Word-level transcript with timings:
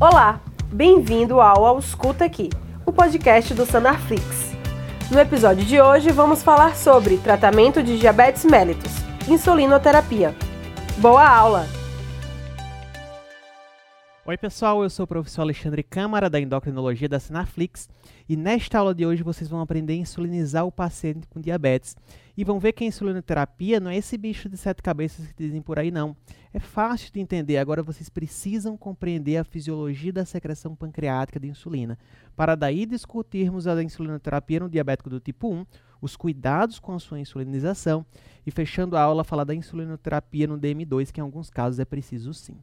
Olá, 0.00 0.40
bem-vindo 0.72 1.42
ao 1.42 1.66
Ausculta 1.66 2.24
Aqui, 2.24 2.48
o 2.86 2.92
podcast 2.92 3.52
do 3.52 3.66
Sanarflix. 3.66 4.50
No 5.10 5.18
episódio 5.18 5.62
de 5.62 5.78
hoje 5.78 6.10
vamos 6.10 6.42
falar 6.42 6.74
sobre 6.74 7.18
tratamento 7.18 7.82
de 7.82 7.98
diabetes 7.98 8.46
mellitus, 8.46 8.92
insulinoterapia. 9.28 10.34
Boa 10.96 11.28
aula! 11.28 11.66
Oi 14.24 14.38
pessoal, 14.38 14.82
eu 14.82 14.88
sou 14.88 15.04
o 15.04 15.06
professor 15.06 15.42
Alexandre 15.42 15.82
Câmara 15.82 16.30
da 16.30 16.40
Endocrinologia 16.40 17.08
da 17.08 17.20
Sinaflix 17.20 17.86
e 18.26 18.38
nesta 18.38 18.78
aula 18.78 18.94
de 18.94 19.04
hoje 19.04 19.22
vocês 19.22 19.50
vão 19.50 19.60
aprender 19.60 19.92
a 19.92 19.96
insulinizar 19.96 20.64
o 20.64 20.72
paciente 20.72 21.26
com 21.28 21.42
diabetes 21.42 21.94
e 22.40 22.44
vão 22.44 22.58
ver 22.58 22.72
que 22.72 22.82
a 22.82 22.86
insulinoterapia 22.86 23.78
não 23.78 23.90
é 23.90 23.98
esse 23.98 24.16
bicho 24.16 24.48
de 24.48 24.56
sete 24.56 24.82
cabeças 24.82 25.26
que 25.26 25.34
dizem 25.44 25.60
por 25.60 25.78
aí 25.78 25.90
não. 25.90 26.16
É 26.54 26.58
fácil 26.58 27.12
de 27.12 27.20
entender, 27.20 27.58
agora 27.58 27.82
vocês 27.82 28.08
precisam 28.08 28.78
compreender 28.78 29.36
a 29.36 29.44
fisiologia 29.44 30.10
da 30.10 30.24
secreção 30.24 30.74
pancreática 30.74 31.38
de 31.38 31.48
insulina 31.48 31.98
para 32.34 32.54
daí 32.54 32.86
discutirmos 32.86 33.66
a 33.66 33.82
insulinoterapia 33.82 34.60
no 34.60 34.70
diabético 34.70 35.10
do 35.10 35.20
tipo 35.20 35.52
1, 35.52 35.66
os 36.00 36.16
cuidados 36.16 36.78
com 36.78 36.94
a 36.94 36.98
sua 36.98 37.20
insulinização 37.20 38.06
e 38.46 38.50
fechando 38.50 38.96
a 38.96 39.02
aula 39.02 39.22
falar 39.22 39.44
da 39.44 39.54
insulinoterapia 39.54 40.46
no 40.46 40.58
DM2 40.58 41.12
que 41.12 41.20
em 41.20 41.22
alguns 41.22 41.50
casos 41.50 41.78
é 41.78 41.84
preciso 41.84 42.32
sim. 42.32 42.56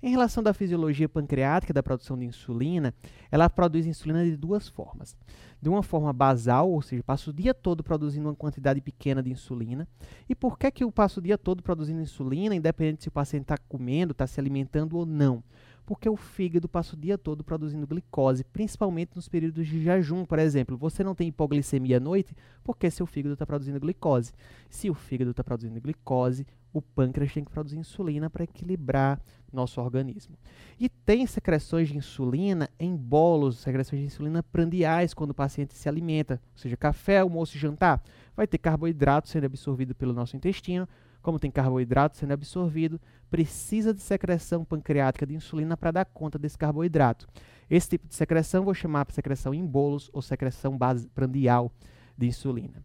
Em 0.00 0.10
relação 0.10 0.44
da 0.44 0.54
fisiologia 0.54 1.08
pancreática 1.08 1.72
da 1.72 1.82
produção 1.82 2.16
de 2.16 2.24
insulina, 2.24 2.94
ela 3.32 3.50
produz 3.50 3.84
insulina 3.84 4.24
de 4.24 4.36
duas 4.36 4.68
formas. 4.68 5.16
De 5.60 5.68
uma 5.68 5.82
forma 5.82 6.12
basal, 6.12 6.70
ou 6.70 6.80
seja, 6.80 7.02
passa 7.02 7.30
o 7.30 7.32
dia 7.32 7.52
todo 7.52 7.82
produzindo 7.82 8.28
uma 8.28 8.34
quantidade 8.34 8.80
pequena 8.80 9.20
de 9.20 9.32
insulina. 9.32 9.88
E 10.28 10.36
por 10.36 10.56
que, 10.56 10.70
que 10.70 10.84
eu 10.84 10.92
passo 10.92 11.18
o 11.18 11.22
dia 11.22 11.36
todo 11.36 11.64
produzindo 11.64 12.00
insulina, 12.00 12.54
independente 12.54 13.02
se 13.02 13.08
o 13.08 13.12
paciente 13.12 13.42
está 13.42 13.58
comendo, 13.68 14.12
está 14.12 14.24
se 14.24 14.38
alimentando 14.38 14.96
ou 14.96 15.04
não? 15.04 15.42
Porque 15.84 16.08
o 16.08 16.16
fígado 16.16 16.68
passa 16.68 16.94
o 16.94 16.98
dia 16.98 17.18
todo 17.18 17.42
produzindo 17.42 17.86
glicose, 17.86 18.44
principalmente 18.44 19.16
nos 19.16 19.26
períodos 19.26 19.66
de 19.66 19.82
jejum, 19.82 20.24
por 20.24 20.38
exemplo. 20.38 20.76
Você 20.76 21.02
não 21.02 21.14
tem 21.14 21.28
hipoglicemia 21.28 21.96
à 21.96 22.00
noite 22.00 22.36
porque 22.62 22.88
seu 22.88 23.06
fígado 23.06 23.32
está 23.32 23.46
produzindo 23.46 23.80
glicose. 23.80 24.32
Se 24.70 24.88
o 24.90 24.94
fígado 24.94 25.32
está 25.32 25.42
produzindo 25.42 25.80
glicose, 25.80 26.46
o 26.72 26.82
pâncreas 26.82 27.32
tem 27.32 27.44
que 27.44 27.50
produzir 27.50 27.78
insulina 27.78 28.28
para 28.28 28.44
equilibrar 28.44 29.20
nosso 29.52 29.80
organismo. 29.80 30.36
E 30.78 30.88
tem 30.88 31.26
secreções 31.26 31.88
de 31.88 31.96
insulina 31.96 32.68
em 32.78 32.94
bolos, 32.94 33.58
secreções 33.58 34.00
de 34.00 34.06
insulina 34.06 34.42
prandiais 34.42 35.14
quando 35.14 35.30
o 35.30 35.34
paciente 35.34 35.74
se 35.74 35.88
alimenta, 35.88 36.40
ou 36.52 36.58
seja, 36.58 36.76
café, 36.76 37.18
almoço 37.18 37.56
e 37.56 37.60
jantar. 37.60 38.02
Vai 38.36 38.46
ter 38.46 38.58
carboidrato 38.58 39.28
sendo 39.28 39.46
absorvido 39.46 39.94
pelo 39.94 40.12
nosso 40.12 40.36
intestino. 40.36 40.88
Como 41.22 41.38
tem 41.38 41.50
carboidrato 41.50 42.16
sendo 42.16 42.32
absorvido, 42.32 43.00
precisa 43.30 43.92
de 43.92 44.00
secreção 44.00 44.64
pancreática 44.64 45.26
de 45.26 45.34
insulina 45.34 45.76
para 45.76 45.90
dar 45.90 46.04
conta 46.04 46.38
desse 46.38 46.56
carboidrato. 46.56 47.26
Esse 47.68 47.90
tipo 47.90 48.06
de 48.06 48.14
secreção 48.14 48.64
vou 48.64 48.72
chamar 48.72 49.04
de 49.06 49.14
secreção 49.14 49.52
em 49.52 49.66
bolos 49.66 50.08
ou 50.12 50.22
secreção 50.22 50.76
base, 50.76 51.08
prandial 51.08 51.72
de 52.16 52.26
insulina. 52.26 52.82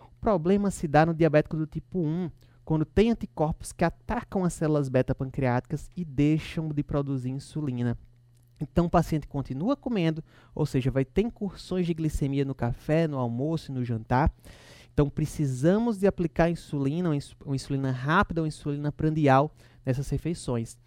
O 0.00 0.20
problema 0.20 0.70
se 0.70 0.86
dá 0.86 1.04
no 1.04 1.12
diabético 1.12 1.56
do 1.56 1.66
tipo 1.66 1.98
1, 1.98 2.30
quando 2.72 2.86
tem 2.86 3.10
anticorpos 3.10 3.70
que 3.70 3.84
atacam 3.84 4.44
as 4.44 4.54
células 4.54 4.88
beta 4.88 5.14
pancreáticas 5.14 5.90
e 5.94 6.06
deixam 6.06 6.70
de 6.70 6.82
produzir 6.82 7.28
insulina. 7.28 7.98
Então 8.58 8.86
o 8.86 8.90
paciente 8.90 9.28
continua 9.28 9.76
comendo, 9.76 10.24
ou 10.54 10.64
seja, 10.64 10.90
vai 10.90 11.04
ter 11.04 11.20
incursões 11.20 11.86
de 11.86 11.92
glicemia 11.92 12.46
no 12.46 12.54
café, 12.54 13.06
no 13.06 13.18
almoço 13.18 13.70
e 13.70 13.74
no 13.74 13.84
jantar. 13.84 14.32
Então 14.90 15.10
precisamos 15.10 15.98
de 15.98 16.06
aplicar 16.06 16.48
insulina, 16.48 17.10
uma 17.44 17.54
insulina 17.54 17.90
rápida 17.90 18.40
ou 18.40 18.46
insulina 18.46 18.90
prandial 18.90 19.52
nessas 19.84 20.08
refeições. 20.08 20.78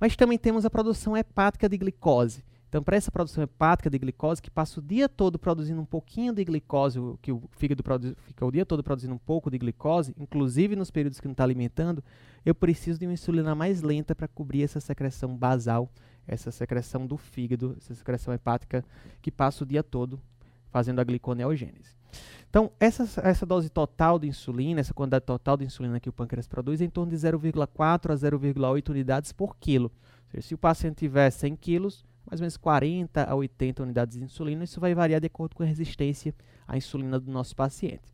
Mas 0.00 0.16
também 0.16 0.38
temos 0.38 0.64
a 0.64 0.70
produção 0.70 1.16
hepática 1.16 1.68
de 1.68 1.78
glicose. 1.78 2.42
Então, 2.68 2.82
para 2.82 2.96
essa 2.96 3.10
produção 3.10 3.42
hepática 3.42 3.88
de 3.88 3.98
glicose, 3.98 4.42
que 4.42 4.50
passa 4.50 4.78
o 4.78 4.82
dia 4.82 5.08
todo 5.08 5.38
produzindo 5.38 5.80
um 5.80 5.86
pouquinho 5.86 6.34
de 6.34 6.44
glicose, 6.44 7.00
que 7.22 7.32
o 7.32 7.42
fígado 7.52 7.82
fica 8.16 8.44
o 8.44 8.52
dia 8.52 8.66
todo 8.66 8.82
produzindo 8.82 9.14
um 9.14 9.18
pouco 9.18 9.50
de 9.50 9.56
glicose, 9.56 10.14
inclusive 10.18 10.76
nos 10.76 10.90
períodos 10.90 11.18
que 11.18 11.26
não 11.26 11.32
está 11.32 11.44
alimentando, 11.44 12.04
eu 12.44 12.54
preciso 12.54 12.98
de 12.98 13.06
uma 13.06 13.14
insulina 13.14 13.54
mais 13.54 13.80
lenta 13.80 14.14
para 14.14 14.28
cobrir 14.28 14.62
essa 14.62 14.80
secreção 14.80 15.34
basal, 15.34 15.90
essa 16.26 16.50
secreção 16.50 17.06
do 17.06 17.16
fígado, 17.16 17.74
essa 17.78 17.94
secreção 17.94 18.34
hepática 18.34 18.84
que 19.22 19.30
passa 19.30 19.64
o 19.64 19.66
dia 19.66 19.82
todo 19.82 20.20
fazendo 20.70 21.00
a 21.00 21.04
gliconeogênese. 21.04 21.96
Então, 22.50 22.70
essa, 22.78 23.20
essa 23.22 23.46
dose 23.46 23.68
total 23.68 24.18
de 24.18 24.26
insulina, 24.26 24.80
essa 24.80 24.94
quantidade 24.94 25.24
total 25.24 25.56
de 25.56 25.64
insulina 25.64 26.00
que 26.00 26.08
o 26.08 26.12
pâncreas 26.12 26.46
produz 26.46 26.80
é 26.80 26.84
em 26.84 26.90
torno 26.90 27.10
de 27.10 27.16
0,4 27.16 28.10
a 28.10 28.14
0,8 28.14 28.88
unidades 28.90 29.32
por 29.32 29.56
quilo. 29.56 29.90
Seja, 30.30 30.48
se 30.48 30.54
o 30.54 30.58
paciente 30.58 30.96
tiver 30.96 31.30
100 31.30 31.56
quilos, 31.56 32.04
mais 32.30 32.40
ou 32.40 32.44
menos 32.44 32.56
40 32.56 33.24
a 33.24 33.34
80 33.34 33.82
unidades 33.82 34.18
de 34.18 34.24
insulina. 34.24 34.64
Isso 34.64 34.80
vai 34.80 34.94
variar 34.94 35.20
de 35.20 35.26
acordo 35.26 35.56
com 35.56 35.62
a 35.62 35.66
resistência 35.66 36.34
à 36.66 36.76
insulina 36.76 37.18
do 37.18 37.30
nosso 37.30 37.56
paciente. 37.56 38.12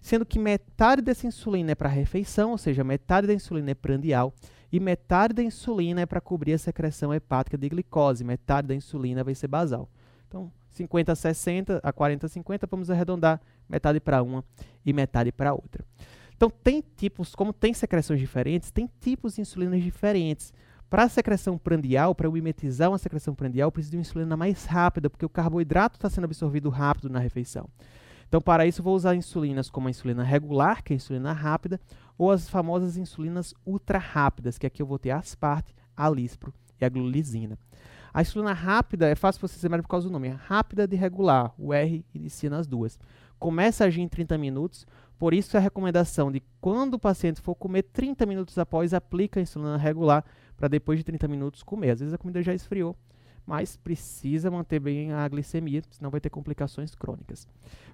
Sendo 0.00 0.24
que 0.24 0.38
metade 0.38 1.02
dessa 1.02 1.26
insulina 1.26 1.72
é 1.72 1.74
para 1.74 1.88
refeição, 1.88 2.52
ou 2.52 2.58
seja, 2.58 2.82
metade 2.82 3.26
da 3.26 3.34
insulina 3.34 3.70
é 3.70 3.74
prandial, 3.74 4.34
e 4.72 4.80
metade 4.80 5.34
da 5.34 5.42
insulina 5.42 6.00
é 6.00 6.06
para 6.06 6.20
cobrir 6.20 6.54
a 6.54 6.58
secreção 6.58 7.12
hepática 7.12 7.58
de 7.58 7.68
glicose, 7.68 8.24
metade 8.24 8.68
da 8.68 8.74
insulina 8.74 9.22
vai 9.22 9.34
ser 9.34 9.48
basal. 9.48 9.88
Então, 10.28 10.50
50 10.70 11.12
a 11.12 11.16
60, 11.16 11.80
a 11.82 11.92
40 11.92 12.26
a 12.26 12.28
50, 12.28 12.66
vamos 12.70 12.90
arredondar 12.90 13.40
metade 13.68 14.00
para 14.00 14.22
uma 14.22 14.44
e 14.86 14.92
metade 14.92 15.32
para 15.32 15.52
outra. 15.52 15.84
Então, 16.36 16.48
tem 16.48 16.82
tipos, 16.96 17.34
como 17.34 17.52
tem 17.52 17.74
secreções 17.74 18.20
diferentes, 18.20 18.70
tem 18.70 18.88
tipos 19.00 19.34
de 19.34 19.42
insulinas 19.42 19.82
diferentes. 19.82 20.54
Para 20.90 21.04
a 21.04 21.08
secreção 21.08 21.56
prandial, 21.56 22.16
para 22.16 22.26
eu 22.26 22.32
mimetizar 22.32 22.90
uma 22.90 22.98
secreção 22.98 23.32
prandial, 23.32 23.68
eu 23.68 23.72
preciso 23.72 23.92
de 23.92 23.96
uma 23.96 24.00
insulina 24.00 24.36
mais 24.36 24.64
rápida, 24.64 25.08
porque 25.08 25.24
o 25.24 25.28
carboidrato 25.28 25.96
está 25.96 26.10
sendo 26.10 26.24
absorvido 26.24 26.68
rápido 26.68 27.08
na 27.08 27.20
refeição. 27.20 27.68
Então, 28.28 28.40
para 28.40 28.66
isso, 28.66 28.82
vou 28.82 28.96
usar 28.96 29.14
insulinas 29.14 29.70
como 29.70 29.86
a 29.86 29.90
insulina 29.90 30.24
regular, 30.24 30.82
que 30.82 30.92
é 30.92 30.94
a 30.94 30.96
insulina 30.96 31.32
rápida, 31.32 31.80
ou 32.18 32.32
as 32.32 32.48
famosas 32.48 32.96
insulinas 32.96 33.54
ultra 33.64 33.98
rápidas, 33.98 34.58
que 34.58 34.66
aqui 34.66 34.82
eu 34.82 34.86
vou 34.86 34.98
ter 34.98 35.12
asparte, 35.12 35.72
a 35.96 36.10
lispro 36.10 36.52
e 36.80 36.84
a 36.84 36.88
glulisina. 36.88 37.56
A 38.12 38.22
insulina 38.22 38.52
rápida 38.52 39.06
é 39.06 39.14
fácil 39.14 39.40
você 39.40 39.64
lembrar 39.64 39.82
por 39.82 39.88
causa 39.88 40.08
do 40.08 40.12
nome, 40.12 40.26
é 40.26 40.32
rápida 40.32 40.88
de 40.88 40.96
regular, 40.96 41.54
o 41.56 41.72
R 41.72 42.04
inicia 42.12 42.50
nas 42.50 42.66
duas. 42.66 42.98
Começa 43.38 43.84
a 43.84 43.86
agir 43.86 44.00
em 44.00 44.08
30 44.08 44.36
minutos, 44.36 44.84
por 45.16 45.32
isso 45.32 45.56
a 45.56 45.60
recomendação 45.60 46.32
de 46.32 46.42
quando 46.60 46.94
o 46.94 46.98
paciente 46.98 47.40
for 47.40 47.54
comer 47.54 47.84
30 47.84 48.26
minutos 48.26 48.58
após, 48.58 48.92
aplica 48.92 49.38
a 49.38 49.42
insulina 49.42 49.76
regular, 49.76 50.24
para 50.60 50.68
depois 50.68 50.98
de 50.98 51.04
30 51.04 51.26
minutos 51.26 51.62
comer. 51.62 51.92
Às 51.92 52.00
vezes 52.00 52.12
a 52.12 52.18
comida 52.18 52.42
já 52.42 52.52
esfriou, 52.52 52.94
mas 53.46 53.78
precisa 53.78 54.50
manter 54.50 54.78
bem 54.78 55.10
a 55.10 55.26
glicemia, 55.26 55.82
senão 55.90 56.10
vai 56.10 56.20
ter 56.20 56.28
complicações 56.28 56.94
crônicas. 56.94 57.48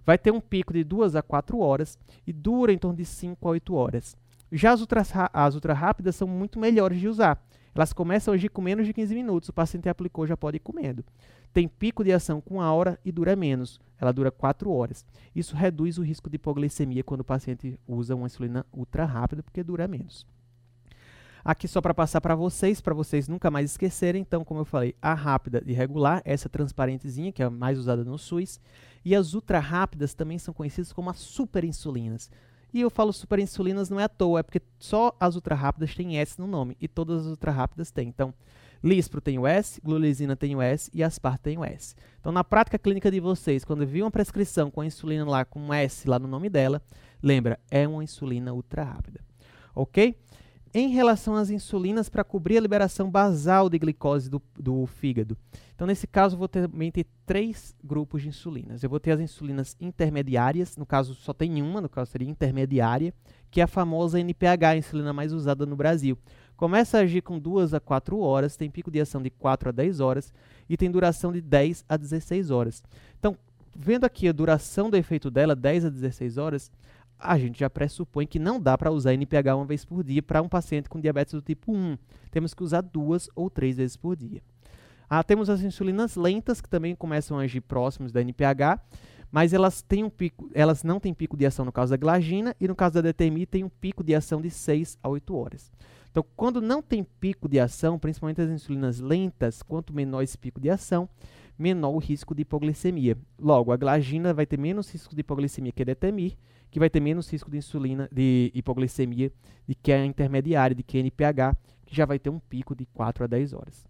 Vai 0.04 0.19
ter 0.19 0.32
um 0.32 0.41
pico 0.41 0.72
de 0.72 0.82
2 0.82 1.15
a 1.15 1.22
4 1.22 1.60
horas 1.60 1.97
e 2.26 2.32
dura 2.32 2.72
em 2.72 2.78
torno 2.78 2.97
de 2.97 3.05
5 3.05 3.47
a 3.47 3.53
8 3.53 3.72
horas. 3.72 4.16
Já 4.50 4.72
as 4.72 4.81
ultra, 4.81 5.03
as 5.32 5.55
ultra 5.55 5.72
rápidas 5.72 6.16
são 6.16 6.26
muito 6.26 6.59
melhores 6.59 6.99
de 6.99 7.06
usar. 7.06 7.41
Elas 7.72 7.93
começam 7.93 8.32
a 8.32 8.34
agir 8.34 8.49
com 8.49 8.60
menos 8.60 8.84
de 8.84 8.93
15 8.93 9.15
minutos. 9.15 9.49
O 9.49 9.53
paciente 9.53 9.88
aplicou, 9.88 10.26
já 10.26 10.37
pode 10.37 10.56
ir 10.56 10.60
comendo. 10.60 11.05
Tem 11.53 11.69
pico 11.69 12.03
de 12.03 12.12
ação 12.12 12.41
com 12.41 12.55
uma 12.55 12.72
hora 12.72 12.99
e 13.05 13.12
dura 13.12 13.37
menos. 13.37 13.78
Ela 14.00 14.12
dura 14.12 14.32
4 14.32 14.72
horas. 14.72 15.06
Isso 15.34 15.55
reduz 15.55 15.99
o 15.99 16.03
risco 16.03 16.28
de 16.28 16.34
hipoglicemia 16.37 17.05
quando 17.05 17.21
o 17.21 17.25
paciente 17.25 17.78
usa 17.87 18.16
uma 18.16 18.26
insulina 18.26 18.66
ultra 18.72 19.05
rápida, 19.05 19.43
porque 19.43 19.62
dura 19.62 19.87
menos. 19.87 20.26
Aqui 21.47 21.69
só 21.69 21.81
para 21.81 21.95
passar 21.95 22.21
para 22.21 22.34
vocês, 22.34 22.81
para 22.81 22.93
vocês 22.93 23.29
nunca 23.29 23.53
mais 23.53 23.71
esquecerem. 23.71 24.21
Então, 24.21 24.45
como 24.45 24.62
eu 24.62 24.65
falei, 24.65 24.97
a 25.01 25.15
rápida 25.15 25.62
e 25.65 25.73
regular, 25.73 26.21
essa 26.25 26.49
transparentezinha, 26.49 27.31
que 27.31 27.41
é 27.41 27.47
a 27.47 27.51
mais 27.51 27.79
usada 27.79 28.03
no 28.03 28.19
SUS. 28.19 28.59
E 29.05 29.15
as 29.15 29.33
ultra 29.33 29.61
rápidas 29.61 30.12
também 30.12 30.41
são 30.41 30.53
conhecidas 30.53 30.93
como 30.93 31.09
as 31.09 31.19
superinsulinas. 31.19 32.29
E 32.75 32.81
eu 32.81 32.91
falo 32.91 33.12
superinsulinas 33.12 33.89
não 33.89 34.01
é 34.01 34.03
à 34.03 34.09
toa, 34.09 34.41
é 34.41 34.43
porque 34.43 34.61
só 34.81 35.15
as 35.21 35.37
ultra 35.37 35.55
rápidas 35.55 35.95
têm 35.95 36.19
S 36.19 36.37
no 36.37 36.49
nome 36.49 36.77
e 36.81 36.89
todas 36.89 37.20
as 37.20 37.26
ultra 37.29 37.53
rápidas 37.53 37.93
têm. 37.93 38.09
Então, 38.09 38.35
Lispro 38.82 39.20
tem 39.20 39.38
o 39.38 39.47
S, 39.47 39.81
Glulisina 39.81 40.35
tem 40.35 40.56
o 40.56 40.61
S 40.61 40.91
e 40.93 41.00
Aspart 41.00 41.41
tem 41.41 41.56
o 41.56 41.65
S. 41.65 41.94
Então, 42.19 42.32
na 42.32 42.43
prática 42.43 42.76
clínica 42.76 43.09
de 43.09 43.20
vocês, 43.20 43.65
quando 43.65 43.87
vir 43.87 44.03
uma 44.03 44.11
prescrição 44.11 44.69
com 44.69 44.81
a 44.81 44.87
insulina 44.87 45.25
lá 45.25 45.44
com 45.44 45.61
um 45.61 45.73
S 45.73 46.09
lá 46.09 46.19
no 46.19 46.26
nome 46.26 46.50
dela, 46.50 46.82
lembra, 47.23 47.56
é 47.70 47.87
uma 47.87 48.03
insulina 48.03 48.53
ultra 48.53 48.82
rápida. 48.82 49.20
Ok? 49.76 50.17
Em 50.78 50.88
relação 50.88 51.34
às 51.34 51.49
insulinas 51.49 52.11
para 52.11 52.23
cobrir 52.23 52.58
a 52.58 52.61
liberação 52.61 53.11
basal 53.11 53.70
de 53.70 53.78
glicose 53.78 54.28
do, 54.28 54.43
do 54.58 54.84
fígado. 54.84 55.34
Então, 55.75 55.87
nesse 55.87 56.06
caso, 56.06 56.37
vou 56.37 56.49
também 56.49 56.93
ter 56.93 57.06
três 57.25 57.75
grupos 57.82 58.20
de 58.20 58.28
insulinas. 58.28 58.82
Eu 58.82 58.90
vou 58.90 59.00
ter 59.00 59.12
as 59.12 59.20
insulinas 59.20 59.75
intermediárias, 59.81 60.76
no 60.76 60.84
caso 60.84 61.14
só 61.14 61.32
tem 61.32 61.62
uma, 61.62 61.81
no 61.81 61.88
caso 61.88 62.11
seria 62.11 62.28
intermediária, 62.28 63.14
que 63.50 63.62
é 63.62 63.64
a 63.64 63.67
famosa 63.67 64.20
NPH, 64.20 64.64
a 64.69 64.76
insulina 64.76 65.14
mais 65.14 65.32
usada 65.32 65.64
no 65.64 65.76
Brasil. 65.76 66.19
Começa 66.58 66.99
a 66.99 67.00
agir 67.00 67.22
com 67.22 67.38
2 67.38 67.72
a 67.72 67.81
4 67.81 68.19
horas, 68.19 68.55
tem 68.55 68.70
pico 68.70 68.90
de 68.90 69.00
ação 69.00 69.22
de 69.22 69.31
4 69.31 69.70
a 69.70 69.72
10 69.72 70.00
horas 70.00 70.31
e 70.69 70.76
tem 70.76 70.90
duração 70.90 71.32
de 71.32 71.40
10 71.40 71.87
a 71.88 71.96
16 71.96 72.50
horas. 72.50 72.82
Então, 73.19 73.34
vendo 73.75 74.05
aqui 74.05 74.29
a 74.29 74.32
duração 74.32 74.90
do 74.90 74.96
efeito 74.99 75.31
dela, 75.31 75.56
10 75.56 75.87
a 75.87 75.88
16 75.88 76.37
horas, 76.37 76.70
a 77.19 77.39
gente 77.39 77.59
já 77.59 77.71
pressupõe 77.71 78.27
que 78.27 78.39
não 78.39 78.61
dá 78.61 78.77
para 78.77 78.91
usar 78.91 79.15
NPH 79.15 79.55
uma 79.57 79.65
vez 79.65 79.85
por 79.85 80.05
dia 80.05 80.23
para 80.23 80.43
um 80.43 80.49
paciente 80.49 80.89
com 80.89 81.01
diabetes 81.01 81.35
do 81.35 81.43
tipo 81.43 81.73
1. 81.73 81.97
Temos 82.31 82.55
que 82.55 82.63
usar 82.63 82.83
duas 82.83 83.29
ou 83.35 83.49
três 83.49 83.77
vezes 83.77 83.97
por 83.97 84.17
dia. 84.17 84.43
Ah, 85.09 85.23
temos 85.23 85.49
as 85.49 85.63
insulinas 85.63 86.17
lentas, 86.17 86.61
que 86.61 86.69
também 86.69 86.95
começam 86.95 87.39
a 87.39 87.43
agir 87.43 87.61
próximos 87.61 88.13
da 88.13 88.21
NPH, 88.21 88.81
mas 89.31 89.53
elas 89.53 89.83
têm 89.83 90.03
um 90.03 90.11
pico, 90.11 90.51
elas 90.53 90.83
não 90.83 90.99
têm 90.99 91.15
pico 91.15 91.37
de 91.37 91.47
ação 91.47 91.65
no 91.65 91.73
caso 91.73 91.91
da 91.91 91.97
glagina 91.97 92.55
e 92.61 92.67
no 92.67 92.75
caso 92.75 92.95
da 92.95 93.01
DTMI 93.03 93.47
tem 93.47 93.65
um 93.65 93.69
pico 93.69 94.03
de 94.03 94.15
ação 94.15 94.41
de 94.41 94.51
6 94.51 94.99
a 95.03 95.09
8 95.09 95.35
horas. 95.35 95.71
Então, 96.11 96.25
quando 96.35 96.63
não 96.63 96.81
tem 96.81 97.05
pico 97.05 97.49
de 97.49 97.61
ação, 97.61 97.99
principalmente 97.99 98.41
as 98.41 98.49
insulinas 98.49 99.01
lentas, 99.01 99.63
quanto 99.63 99.93
menor 99.93 100.23
esse 100.23 100.39
pico 100.39 100.59
de 100.59 100.71
ação, 100.71 101.09
menor 101.59 101.91
o 101.91 101.99
risco 101.99 102.35
de 102.35 102.43
hipoglicemia. 102.43 103.17
Logo, 103.39 103.71
a 103.71 103.77
glagina 103.77 104.33
vai 104.33 104.47
ter 104.47 104.59
menos 104.59 104.91
risco 104.91 105.15
de 105.15 105.21
hipoglicemia 105.21 105.73
que 105.73 105.83
a 105.83 105.85
DTMI, 105.85 106.37
que 106.76 106.78
vai 106.78 106.90
ter 106.90 107.00
menos 107.00 107.32
risco 107.32 107.50
de 107.50 107.56
insulina 107.56 108.06
de 108.12 108.52
hipoglicemia 108.55 109.32
de 109.67 109.75
que 109.75 109.90
a 109.90 110.05
intermediária, 110.05 110.76
de 110.76 110.82
que 110.82 110.99
a 110.99 111.00
NPH, 111.00 111.56
que 111.87 111.96
já 111.96 112.05
vai 112.05 112.19
ter 112.19 112.28
um 112.28 112.38
pico 112.38 112.76
de 112.76 112.84
4 112.84 113.25
a 113.25 113.26
10 113.26 113.55
horas. 113.55 113.87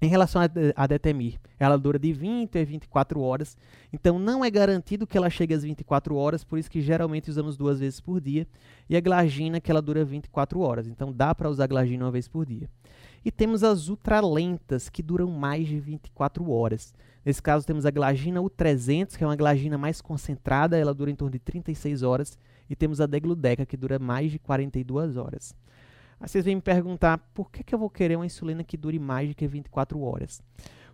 Em 0.00 0.06
relação 0.06 0.40
à 0.76 0.86
Detemir, 0.86 1.40
ela 1.58 1.76
dura 1.76 1.98
de 1.98 2.12
20 2.12 2.56
a 2.56 2.64
24 2.64 3.20
horas, 3.20 3.56
então 3.92 4.16
não 4.16 4.44
é 4.44 4.50
garantido 4.50 5.08
que 5.08 5.18
ela 5.18 5.28
chegue 5.28 5.54
às 5.54 5.64
24 5.64 6.14
horas, 6.14 6.44
por 6.44 6.56
isso 6.56 6.70
que 6.70 6.80
geralmente 6.80 7.30
usamos 7.30 7.56
duas 7.56 7.80
vezes 7.80 7.98
por 8.00 8.20
dia, 8.20 8.46
e 8.88 8.96
a 8.96 9.00
glagina 9.00 9.60
que 9.60 9.72
ela 9.72 9.82
dura 9.82 10.04
24 10.04 10.60
horas, 10.60 10.86
então 10.86 11.12
dá 11.12 11.34
para 11.34 11.50
usar 11.50 11.66
glagina 11.66 12.04
uma 12.04 12.12
vez 12.12 12.28
por 12.28 12.46
dia. 12.46 12.70
E 13.24 13.30
temos 13.30 13.64
as 13.64 13.88
ultralentas, 13.88 14.88
que 14.88 15.02
duram 15.02 15.28
mais 15.28 15.66
de 15.66 15.80
24 15.80 16.50
horas. 16.50 16.92
Nesse 17.24 17.42
caso 17.42 17.66
temos 17.66 17.86
a 17.86 17.90
glagina 17.90 18.40
U300, 18.40 19.16
que 19.16 19.24
é 19.24 19.26
uma 19.26 19.34
glagina 19.34 19.78
mais 19.78 20.02
concentrada, 20.02 20.76
ela 20.76 20.92
dura 20.92 21.10
em 21.10 21.14
torno 21.14 21.32
de 21.32 21.38
36 21.38 22.02
horas, 22.02 22.38
e 22.68 22.76
temos 22.76 23.00
a 23.00 23.06
degludeca, 23.06 23.64
que 23.64 23.76
dura 23.76 23.98
mais 23.98 24.30
de 24.30 24.38
42 24.38 25.16
horas. 25.16 25.54
Aí 26.20 26.28
vocês 26.28 26.44
vêm 26.44 26.56
me 26.56 26.60
perguntar 26.60 27.18
por 27.32 27.50
que, 27.50 27.64
que 27.64 27.74
eu 27.74 27.78
vou 27.78 27.88
querer 27.88 28.16
uma 28.16 28.26
insulina 28.26 28.62
que 28.62 28.76
dure 28.76 28.98
mais 28.98 29.28
de 29.28 29.34
que 29.34 29.46
24 29.46 30.00
horas? 30.02 30.42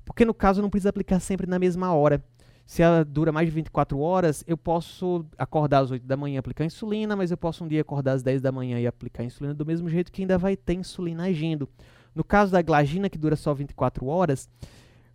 Porque 0.05 0.25
no 0.25 0.33
caso 0.33 0.62
não 0.62 0.71
precisa 0.71 0.91
aplicar 0.91 1.21
sempre 1.21 1.49
na 1.49 1.59
mesma 1.59 1.93
hora. 1.93 2.23
Se 2.65 2.83
ela 2.83 3.05
dura 3.05 3.33
mais 3.33 3.49
de 3.49 3.55
24 3.55 3.99
horas, 3.99 4.44
eu 4.47 4.56
posso 4.56 5.26
acordar 5.37 5.81
às 5.81 5.91
8 5.91 6.06
da 6.06 6.17
manhã 6.17 6.37
e 6.37 6.38
aplicar 6.38 6.65
insulina, 6.65 7.17
mas 7.17 7.33
eu 7.33 7.37
posso 7.37 7.65
um 7.65 7.69
dia 7.69 7.81
acordar 7.81 8.12
às 8.12 8.23
10 8.23 8.41
da 8.41 8.53
manhã 8.53 8.79
e 8.79 8.87
aplicar 8.87 9.25
insulina 9.25 9.53
do 9.53 9.67
mesmo 9.67 9.88
jeito 9.88 10.12
que 10.12 10.23
ainda 10.23 10.38
vai 10.38 10.56
ter 10.56 10.75
insulina 10.75 11.25
agindo. 11.25 11.69
No 12.15 12.25
caso 12.25 12.53
da 12.53 12.62
glagina, 12.62 13.09
que 13.09 13.19
dura 13.19 13.37
só 13.37 13.55
24 13.55 14.07
horas, 14.07 14.49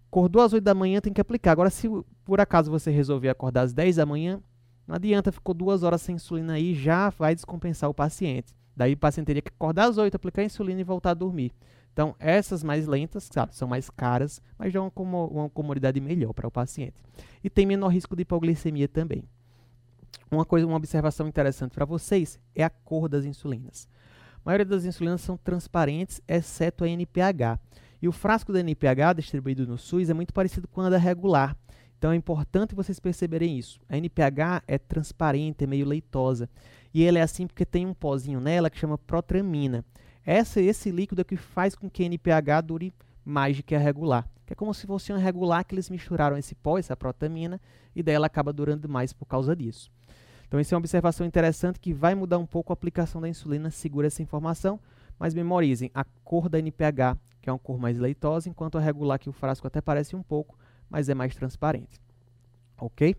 acordou 0.08 0.42
às 0.42 0.54
8 0.54 0.64
da 0.64 0.74
manhã, 0.74 1.02
tem 1.02 1.14
que 1.14 1.22
aplicar. 1.22 1.52
Agora, 1.52 1.70
se 1.70 1.90
por 2.24 2.40
acaso 2.40 2.72
você 2.72 2.90
resolver 2.90 3.30
acordar 3.30 3.62
às 3.62 3.74
10 3.74 3.98
da 3.98 4.06
manhã, 4.06 4.42
não 4.88 4.96
adianta, 4.96 5.32
ficou 5.32 5.54
duas 5.54 5.84
horas 5.84 6.02
sem 6.02 6.16
insulina 6.16 6.54
aí, 6.54 6.74
já 6.74 7.10
vai 7.10 7.36
descompensar 7.36 7.90
o 7.90 7.94
paciente. 7.94 8.54
Daí 8.76 8.94
o 8.94 8.98
paciente 8.98 9.28
teria 9.28 9.42
que 9.42 9.50
acordar 9.50 9.90
às 9.90 9.98
8, 9.98 10.16
aplicar 10.16 10.44
insulina 10.44 10.82
e 10.82 10.84
voltar 10.84 11.12
a 11.12 11.14
dormir. 11.14 11.52
Então, 11.92 12.14
essas 12.20 12.62
mais 12.62 12.88
lentas, 12.88 13.30
sabe, 13.32 13.56
são 13.56 13.68
mais 13.68 13.90
caras, 13.90 14.42
mas 14.58 14.74
dão 14.74 14.92
uma, 14.98 15.26
uma 15.26 15.50
comodidade 15.50 16.00
melhor 16.02 16.34
para 16.34 16.48
o 16.48 16.52
paciente. 16.52 16.96
E 17.42 17.50
tem 17.50 17.66
menor 17.66 17.88
risco 17.88 18.16
de 18.16 18.24
hipoglicemia 18.24 18.88
também. 18.88 19.24
Uma 20.30 20.44
coisa, 20.44 20.68
uma 20.68 20.76
observação 20.76 21.28
interessante 21.28 21.72
para 21.72 21.86
vocês 21.86 22.38
é 22.54 22.64
a 22.64 22.70
cor 22.70 23.08
das 23.08 23.24
insulinas. 23.24 23.88
Maioria 24.46 24.66
das 24.66 24.86
insulinas 24.86 25.22
são 25.22 25.36
transparentes, 25.38 26.22
exceto 26.28 26.84
a 26.84 26.88
NPH. 26.88 27.60
E 28.00 28.08
o 28.08 28.12
frasco 28.12 28.54
da 28.54 28.60
NPH 28.60 29.14
distribuído 29.16 29.66
no 29.66 29.76
SUS 29.76 30.12
é 30.12 30.14
muito 30.14 30.32
parecido 30.32 30.68
com 30.68 30.82
a 30.82 30.90
da 30.90 31.00
regular. 31.00 31.58
Então 31.98 32.12
é 32.12 32.16
importante 32.16 32.76
vocês 32.76 33.00
perceberem 33.00 33.58
isso. 33.58 33.80
A 33.90 33.98
NPH 33.98 34.62
é 34.68 34.78
transparente, 34.78 35.64
é 35.64 35.68
meio 35.68 35.88
leitosa. 35.88 36.48
E 36.94 37.02
ele 37.02 37.18
é 37.18 37.24
assim 37.24 37.48
porque 37.48 37.66
tem 37.66 37.88
um 37.88 37.94
pozinho 37.96 38.40
nela 38.40 38.70
que 38.70 38.78
chama 38.78 39.00
protramina. 39.00 39.84
Essa, 40.24 40.62
esse 40.62 40.92
líquido 40.92 41.22
é 41.22 41.24
que 41.24 41.38
faz 41.38 41.74
com 41.74 41.90
que 41.90 42.04
a 42.04 42.06
NPH 42.06 42.62
dure 42.64 42.94
mais 43.26 43.58
do 43.58 43.64
que 43.64 43.74
a 43.74 43.80
regular. 43.80 44.30
Que 44.46 44.54
é 44.54 44.56
como 44.56 44.76
se 44.76 44.86
fosse 44.86 45.12
uma 45.12 45.18
regular 45.18 45.66
que 45.66 45.74
eles 45.74 45.90
misturaram 45.90 46.38
esse 46.38 46.54
pó, 46.54 46.78
essa 46.78 46.96
protamina, 46.96 47.60
e 47.96 48.04
daí 48.04 48.14
ela 48.14 48.28
acaba 48.28 48.54
durando 48.54 48.88
mais 48.88 49.12
por 49.12 49.26
causa 49.26 49.56
disso. 49.56 49.92
Então, 50.48 50.60
essa 50.60 50.74
é 50.74 50.76
uma 50.76 50.80
observação 50.80 51.26
interessante 51.26 51.80
que 51.80 51.94
vai 51.94 52.16
mudar 52.16 52.38
um 52.38 52.46
pouco 52.46 52.72
a 52.72 52.76
aplicação 52.76 53.20
da 53.20 53.28
insulina, 53.28 53.70
segura 53.72 54.08
essa 54.08 54.22
informação, 54.22 54.80
mas 55.18 55.34
memorizem 55.34 55.90
a 55.94 56.04
cor 56.24 56.50
da 56.50 56.60
NPH, 56.60 57.18
que 57.42 57.50
é 57.50 57.54
uma 57.54 57.60
cor 57.60 57.80
mais 57.80 57.98
leitosa, 57.98 58.50
enquanto 58.50 58.78
a 58.78 58.82
regular, 58.82 59.20
que 59.20 59.30
o 59.30 59.34
frasco 59.34 59.66
até 59.68 59.82
parece 59.82 60.16
um 60.16 60.24
pouco, 60.24 60.58
mas 60.90 61.10
é 61.10 61.14
mais 61.14 61.36
transparente. 61.36 62.00
Ok? 62.78 63.16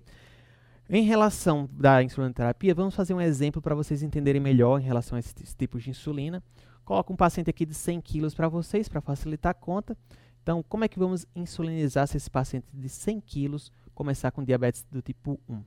Em 0.89 1.03
relação 1.03 1.69
da 1.73 2.03
insulinoterapia, 2.03 2.75
vamos 2.75 2.95
fazer 2.95 3.13
um 3.13 3.21
exemplo 3.21 3.61
para 3.61 3.75
vocês 3.75 4.03
entenderem 4.03 4.41
melhor 4.41 4.81
em 4.81 4.85
relação 4.85 5.17
a 5.17 5.19
esses 5.19 5.55
tipos 5.55 5.83
de 5.83 5.91
insulina. 5.91 6.43
Coloco 6.85 7.13
um 7.13 7.17
paciente 7.17 7.51
aqui 7.51 7.67
de 7.67 7.75
100 7.75 8.01
quilos 8.01 8.35
para 8.35 8.49
vocês, 8.49 8.89
para 8.89 9.01
facilitar 9.01 9.51
a 9.51 9.55
conta. 9.55 9.97
Então, 10.41 10.63
como 10.69 10.85
é 10.85 10.89
que 10.89 10.99
vamos 10.99 11.27
insulinizar 11.35 12.07
se 12.07 12.17
esse 12.17 12.31
paciente 12.31 12.67
de 12.73 12.89
100 12.89 13.21
quilos 13.21 13.73
começar 13.93 14.31
com 14.31 14.45
diabetes 14.45 14.87
do 14.89 15.03
tipo 15.03 15.41
1? 15.49 15.61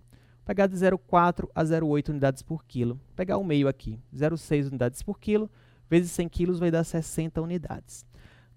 Pegar 0.50 0.66
de 0.66 0.76
0,4 0.76 1.48
a 1.54 1.64
0,8 1.64 2.10
unidades 2.10 2.42
por 2.42 2.66
quilo. 2.66 3.00
Pegar 3.16 3.38
o 3.38 3.44
meio 3.44 3.68
aqui, 3.68 4.00
0,6 4.12 4.70
unidades 4.70 5.04
por 5.04 5.20
quilo, 5.20 5.48
vezes 5.88 6.12
100 6.14 6.28
quilos 6.28 6.58
vai 6.58 6.72
dar 6.72 6.84
60 6.84 7.40
unidades. 7.40 8.04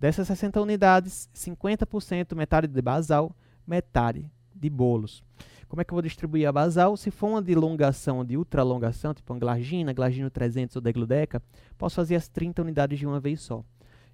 Dessas 0.01 0.27
60 0.27 0.59
unidades, 0.59 1.29
50% 1.35 2.35
metade 2.35 2.67
de 2.67 2.81
basal, 2.81 3.37
metade 3.67 4.25
de 4.55 4.71
bolos. 4.71 5.23
Como 5.69 5.83
é 5.83 5.85
que 5.85 5.93
eu 5.93 5.97
vou 5.97 6.01
distribuir 6.01 6.49
a 6.49 6.53
basal? 6.53 6.97
Se 6.97 7.11
for 7.11 7.27
uma 7.27 7.43
de 7.43 7.55
longação, 7.55 8.25
de 8.25 8.39
ultralongação, 8.39 9.13
tipo 9.13 9.31
anglagina, 9.35 9.93
glagino 9.93 10.31
300 10.31 10.77
ou 10.77 10.81
degludeca, 10.81 11.43
posso 11.77 11.97
fazer 11.97 12.15
as 12.15 12.27
30 12.27 12.63
unidades 12.63 12.99
de 12.99 13.07
uma 13.07 13.21
vez 13.21 13.43
só. 13.43 13.63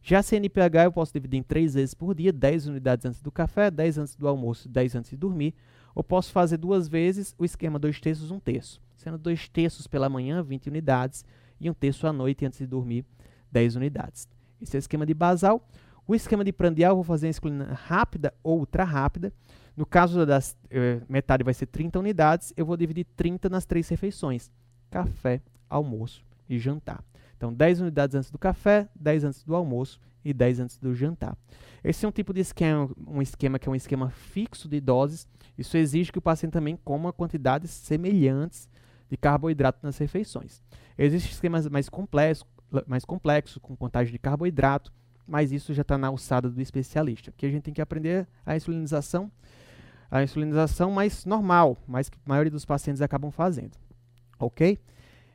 Já 0.02 0.20
se 0.20 0.34
NPH 0.34 0.86
eu 0.86 0.92
posso 0.92 1.12
dividir 1.12 1.38
em 1.38 1.44
3 1.44 1.74
vezes 1.74 1.94
por 1.94 2.12
dia, 2.12 2.32
10 2.32 2.66
unidades 2.66 3.06
antes 3.06 3.22
do 3.22 3.30
café, 3.30 3.70
10 3.70 3.98
antes 3.98 4.16
do 4.16 4.26
almoço, 4.26 4.68
10 4.68 4.96
antes 4.96 5.10
de 5.10 5.16
dormir. 5.16 5.54
Ou 5.98 6.04
posso 6.04 6.30
fazer 6.30 6.58
duas 6.58 6.86
vezes 6.86 7.34
o 7.36 7.44
esquema 7.44 7.76
2 7.76 7.98
terços, 7.98 8.30
1 8.30 8.36
um 8.36 8.38
terço. 8.38 8.80
Sendo 8.94 9.18
2 9.18 9.48
terços 9.48 9.88
pela 9.88 10.08
manhã, 10.08 10.40
20 10.44 10.68
unidades, 10.68 11.24
e 11.60 11.68
1 11.68 11.72
um 11.72 11.74
terço 11.74 12.06
à 12.06 12.12
noite 12.12 12.46
antes 12.46 12.60
de 12.60 12.68
dormir, 12.68 13.04
10 13.50 13.74
unidades. 13.74 14.28
Esse 14.62 14.76
é 14.76 14.78
o 14.78 14.78
esquema 14.78 15.04
de 15.04 15.12
basal. 15.12 15.68
O 16.06 16.14
esquema 16.14 16.44
de 16.44 16.52
prandial 16.52 16.92
eu 16.92 16.94
vou 16.94 17.02
fazer 17.02 17.26
a 17.26 17.30
insulina 17.30 17.74
rápida 17.74 18.32
ou 18.44 18.60
ultra 18.60 18.84
rápida. 18.84 19.32
No 19.76 19.84
caso 19.84 20.24
das 20.24 20.56
eh, 20.70 21.00
metade 21.08 21.42
vai 21.42 21.52
ser 21.52 21.66
30 21.66 21.98
unidades, 21.98 22.54
eu 22.56 22.64
vou 22.64 22.76
dividir 22.76 23.04
30 23.16 23.48
nas 23.48 23.66
três 23.66 23.88
refeições: 23.88 24.52
café, 24.92 25.42
almoço 25.68 26.24
e 26.48 26.60
jantar. 26.60 27.02
Então, 27.36 27.52
10 27.52 27.80
unidades 27.80 28.14
antes 28.14 28.30
do 28.30 28.38
café, 28.38 28.88
10 28.94 29.24
antes 29.24 29.42
do 29.42 29.52
almoço 29.52 30.00
e 30.24 30.32
10 30.32 30.60
antes 30.60 30.78
do 30.78 30.94
jantar. 30.94 31.36
Esse 31.82 32.04
é 32.04 32.08
um 32.08 32.12
tipo 32.12 32.32
de 32.32 32.40
esquema, 32.40 32.88
um 33.04 33.20
esquema 33.20 33.58
que 33.58 33.68
é 33.68 33.72
um 33.72 33.74
esquema 33.74 34.10
fixo 34.10 34.68
de 34.68 34.80
doses. 34.80 35.26
Isso 35.58 35.76
exige 35.76 36.12
que 36.12 36.18
o 36.18 36.22
paciente 36.22 36.52
também 36.52 36.76
coma 36.76 37.12
quantidades 37.12 37.70
semelhantes 37.70 38.68
de 39.10 39.16
carboidrato 39.16 39.80
nas 39.82 39.98
refeições. 39.98 40.62
Existem 40.96 41.32
esquemas 41.32 41.68
mais 41.68 41.88
complexos, 41.88 42.46
mais 42.86 43.04
complexos 43.04 43.58
com 43.60 43.76
contagem 43.76 44.12
de 44.12 44.18
carboidrato, 44.18 44.92
mas 45.26 45.52
isso 45.52 45.74
já 45.74 45.82
está 45.82 45.98
na 45.98 46.06
alçada 46.06 46.48
do 46.48 46.60
especialista. 46.60 47.30
Aqui 47.30 47.44
a 47.44 47.50
gente 47.50 47.64
tem 47.64 47.74
que 47.74 47.82
aprender 47.82 48.26
a 48.46 48.56
insulinização 48.56 49.30
a 50.10 50.22
insulinização 50.22 50.90
mais 50.90 51.24
normal, 51.24 51.76
mas 51.86 52.08
que 52.08 52.16
a 52.16 52.28
maioria 52.28 52.50
dos 52.50 52.64
pacientes 52.64 53.02
acabam 53.02 53.30
fazendo. 53.30 53.72
Ok? 54.38 54.78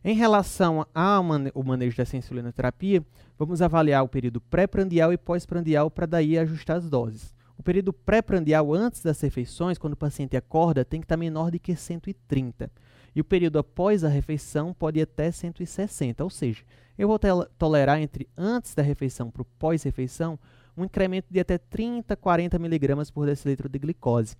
Em 0.03 0.15
relação 0.15 0.85
ao 0.93 1.23
mane 1.23 1.51
manejo 1.63 1.95
dessa 1.95 2.17
insulinoterapia, 2.17 3.05
vamos 3.37 3.61
avaliar 3.61 4.03
o 4.03 4.09
período 4.09 4.41
pré-prandial 4.41 5.13
e 5.13 5.17
pós-prandial 5.17 5.89
para 5.89 6.05
daí 6.05 6.37
ajustar 6.37 6.77
as 6.77 6.89
doses. 6.89 7.33
O 7.57 7.63
período 7.63 7.93
pré-prandial 7.93 8.73
antes 8.73 9.01
das 9.01 9.19
refeições, 9.21 9.77
quando 9.77 9.93
o 9.93 9.97
paciente 9.97 10.35
acorda, 10.35 10.83
tem 10.83 10.99
que 10.99 11.05
estar 11.05 11.17
menor 11.17 11.51
do 11.51 11.59
que 11.59 11.75
130. 11.75 12.71
E 13.15 13.21
o 13.21 13.23
período 13.23 13.59
após 13.59 14.03
a 14.03 14.09
refeição 14.09 14.73
pode 14.73 14.99
ir 14.99 15.03
até 15.03 15.31
160, 15.31 16.23
ou 16.23 16.29
seja, 16.29 16.63
eu 16.97 17.07
vou 17.07 17.19
tolerar 17.57 17.99
entre 18.01 18.27
antes 18.37 18.73
da 18.73 18.81
refeição 18.81 19.29
para 19.29 19.43
o 19.43 19.45
pós-refeição 19.45 20.39
um 20.75 20.83
incremento 20.83 21.27
de 21.29 21.39
até 21.39 21.57
30, 21.57 22.15
40 22.15 22.57
miligramas 22.57 23.11
por 23.11 23.27
decilitro 23.27 23.69
de 23.69 23.77
glicose. 23.77 24.35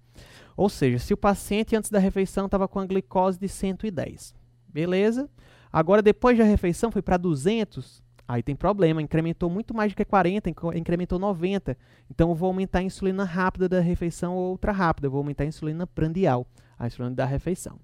Ou 0.58 0.68
seja, 0.68 0.98
se 0.98 1.14
o 1.14 1.18
paciente 1.18 1.76
antes 1.76 1.92
da 1.92 2.00
refeição 2.00 2.46
estava 2.46 2.68
com 2.68 2.80
a 2.80 2.86
glicose 2.86 3.40
de 3.40 3.48
110, 3.48 4.34
beleza? 4.68 5.30
Agora, 5.72 6.02
depois 6.02 6.38
da 6.38 6.44
refeição, 6.44 6.92
foi 6.92 7.02
para 7.04 7.18
200, 7.18 8.02
aí 8.28 8.42
tem 8.42 8.56
problema, 8.56 9.02
incrementou 9.02 9.50
muito 9.50 9.74
mais 9.74 9.92
do 9.92 9.96
que 9.96 10.06
40, 10.06 10.50
incrementou 10.76 11.20
90. 11.20 11.78
Então, 12.10 12.30
eu 12.30 12.36
vou 12.36 12.48
aumentar 12.48 12.80
a 12.80 12.84
insulina 12.84 13.24
rápida 13.24 13.68
da 13.68 13.80
refeição 13.80 14.36
ou 14.36 14.52
ultra 14.52 14.72
rápida, 14.72 15.08
eu 15.08 15.12
vou 15.12 15.20
aumentar 15.20 15.44
a 15.44 15.48
insulina 15.48 15.86
prandial, 15.86 16.48
a 16.78 16.88
insulina 16.88 17.16
da 17.16 17.26
refeição. 17.26 17.80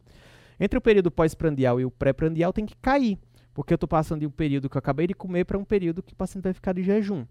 Entre 0.59 0.77
o 0.77 0.81
período 0.81 1.09
pós-prandial 1.09 1.79
e 1.79 1.85
o 1.85 1.91
pré-prandial 1.91 2.51
tem 2.51 2.65
que 2.65 2.75
cair, 2.77 3.17
porque 3.53 3.73
eu 3.73 3.75
estou 3.75 3.87
passando 3.87 4.21
de 4.21 4.27
um 4.27 4.31
período 4.31 4.69
que 4.69 4.77
eu 4.77 4.79
acabei 4.79 5.07
de 5.07 5.13
comer 5.13 5.45
para 5.45 5.57
um 5.57 5.63
período 5.63 6.03
que 6.03 6.13
o 6.13 6.15
paciente 6.15 6.43
vai 6.43 6.53
ficar 6.53 6.73
de 6.73 6.83
jejum. 6.83 7.25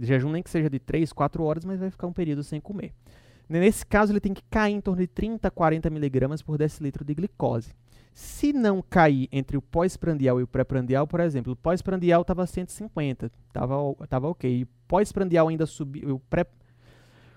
Jejum 0.00 0.30
nem 0.30 0.42
que 0.42 0.50
seja 0.50 0.70
de 0.70 0.78
3, 0.78 1.12
4 1.12 1.42
horas, 1.42 1.64
mas 1.64 1.80
vai 1.80 1.90
ficar 1.90 2.06
um 2.06 2.12
período 2.12 2.42
sem 2.42 2.60
comer. 2.60 2.92
Nesse 3.46 3.84
caso, 3.84 4.12
ele 4.12 4.20
tem 4.20 4.32
que 4.32 4.42
cair 4.50 4.72
em 4.72 4.80
torno 4.80 5.02
de 5.02 5.06
30 5.06 5.48
a 5.48 5.50
40 5.50 5.90
miligramas 5.90 6.40
por 6.40 6.56
decilitro 6.56 7.04
de 7.04 7.14
glicose. 7.14 7.74
Se 8.14 8.52
não 8.52 8.80
cair 8.80 9.28
entre 9.32 9.56
o 9.56 9.62
pós-prandial 9.62 10.38
e 10.38 10.44
o 10.44 10.46
pré-prandial, 10.46 11.04
por 11.04 11.18
exemplo, 11.18 11.52
o 11.52 11.56
pós-prandial 11.56 12.22
estava 12.22 12.46
150, 12.46 13.30
estava 13.48 13.76
tava 14.08 14.28
ok. 14.28 14.64
Pós-prandial 14.86 15.48
ainda 15.48 15.66
subiu, 15.66 16.14
o 16.14 16.20
pré 16.20 16.46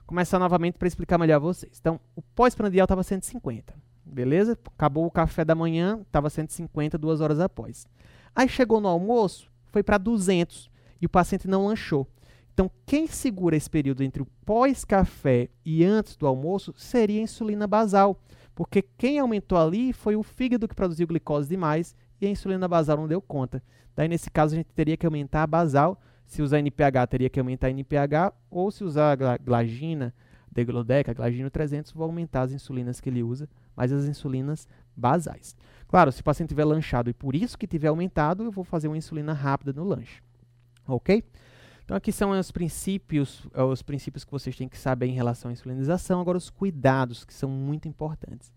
começar 0.05 0.37
novamente 0.37 0.77
para 0.77 0.87
explicar 0.87 1.17
melhor 1.17 1.37
a 1.37 1.39
vocês. 1.39 1.79
Então, 1.79 1.99
o 2.15 2.21
pós-prandial 2.21 2.85
estava 2.85 3.01
150, 3.01 3.73
beleza? 4.05 4.57
Acabou 4.67 5.07
o 5.07 5.11
café 5.11 5.43
da 5.43 5.55
manhã, 5.55 5.99
estava 6.05 6.29
150 6.29 6.95
duas 6.95 7.21
horas 7.21 7.39
após. 7.39 7.87
Aí 8.35 8.47
chegou 8.47 8.79
no 8.79 8.87
almoço, 8.87 9.51
foi 9.65 9.81
para 9.81 9.97
200 9.97 10.69
e 11.01 11.07
o 11.07 11.09
paciente 11.09 11.47
não 11.47 11.65
lanchou. 11.65 12.07
Então, 12.53 12.71
quem 12.85 13.07
segura 13.07 13.55
esse 13.55 13.69
período 13.69 14.03
entre 14.03 14.21
o 14.21 14.27
pós-café 14.45 15.49
e 15.65 15.83
antes 15.83 16.15
do 16.15 16.25
almoço 16.25 16.73
seria 16.77 17.19
a 17.19 17.23
insulina 17.23 17.67
basal, 17.67 18.19
porque 18.57 18.81
quem 18.81 19.19
aumentou 19.19 19.55
ali 19.55 19.93
foi 19.93 20.15
o 20.15 20.23
fígado 20.23 20.67
que 20.67 20.73
produziu 20.73 21.05
glicose 21.05 21.47
demais 21.47 21.95
e 22.19 22.25
a 22.25 22.29
insulina 22.29 22.67
basal 22.67 22.97
não 22.97 23.07
deu 23.07 23.21
conta. 23.21 23.61
Daí, 23.95 24.07
nesse 24.07 24.31
caso, 24.31 24.55
a 24.55 24.57
gente 24.57 24.73
teria 24.73 24.97
que 24.97 25.05
aumentar 25.05 25.43
a 25.43 25.47
basal. 25.47 26.01
Se 26.25 26.41
usar 26.41 26.57
NPH, 26.57 27.05
teria 27.07 27.29
que 27.29 27.39
aumentar 27.39 27.67
a 27.67 27.69
NPH, 27.69 28.33
ou 28.49 28.71
se 28.71 28.83
usar 28.83 29.21
a 29.21 29.37
glagina, 29.37 30.11
deglodeca, 30.51 31.13
glagino 31.13 31.51
300, 31.51 31.91
vou 31.91 32.05
aumentar 32.05 32.41
as 32.41 32.51
insulinas 32.51 32.99
que 32.99 33.09
ele 33.09 33.21
usa, 33.21 33.47
mas 33.75 33.93
as 33.93 34.05
insulinas 34.05 34.67
basais. 34.95 35.55
Claro, 35.87 36.11
se 36.11 36.21
o 36.21 36.23
paciente 36.23 36.49
tiver 36.49 36.65
lanchado 36.65 37.11
e 37.11 37.13
por 37.13 37.35
isso 37.35 37.59
que 37.59 37.67
tiver 37.67 37.89
aumentado, 37.89 38.43
eu 38.43 38.51
vou 38.51 38.63
fazer 38.63 38.87
uma 38.87 38.97
insulina 38.97 39.33
rápida 39.33 39.71
no 39.71 39.83
lanche. 39.83 40.19
Ok? 40.87 41.23
Então 41.87 41.95
aqui 41.95 42.11
são 42.11 42.31
os 42.31 42.51
princípios, 42.51 43.47
é, 43.53 43.63
os 43.63 43.81
princípios 43.81 44.25
que 44.25 44.31
vocês 44.31 44.53
têm 44.57 44.67
que 44.67 44.77
saber 44.77 45.05
em 45.05 45.13
relação 45.13 45.47
à 45.47 45.53
insulinização. 45.53 46.19
Agora 46.19 46.37
os 46.37 46.49
cuidados 46.49 47.23
que 47.23 47.33
são 47.33 47.49
muito 47.49 47.87
importantes. 47.87 48.51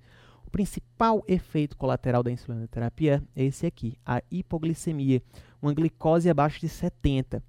O 0.45 0.51
principal 0.51 1.23
efeito 1.29 1.77
colateral 1.77 2.25
da 2.25 2.33
insulinoterapia 2.33 3.23
é 3.37 3.45
esse 3.45 3.67
aqui, 3.67 3.97
a 4.05 4.21
hipoglicemia, 4.33 5.23
uma 5.63 5.73
glicose 5.73 6.29
abaixo 6.29 6.59
de 6.59 6.69
70. 6.69 7.41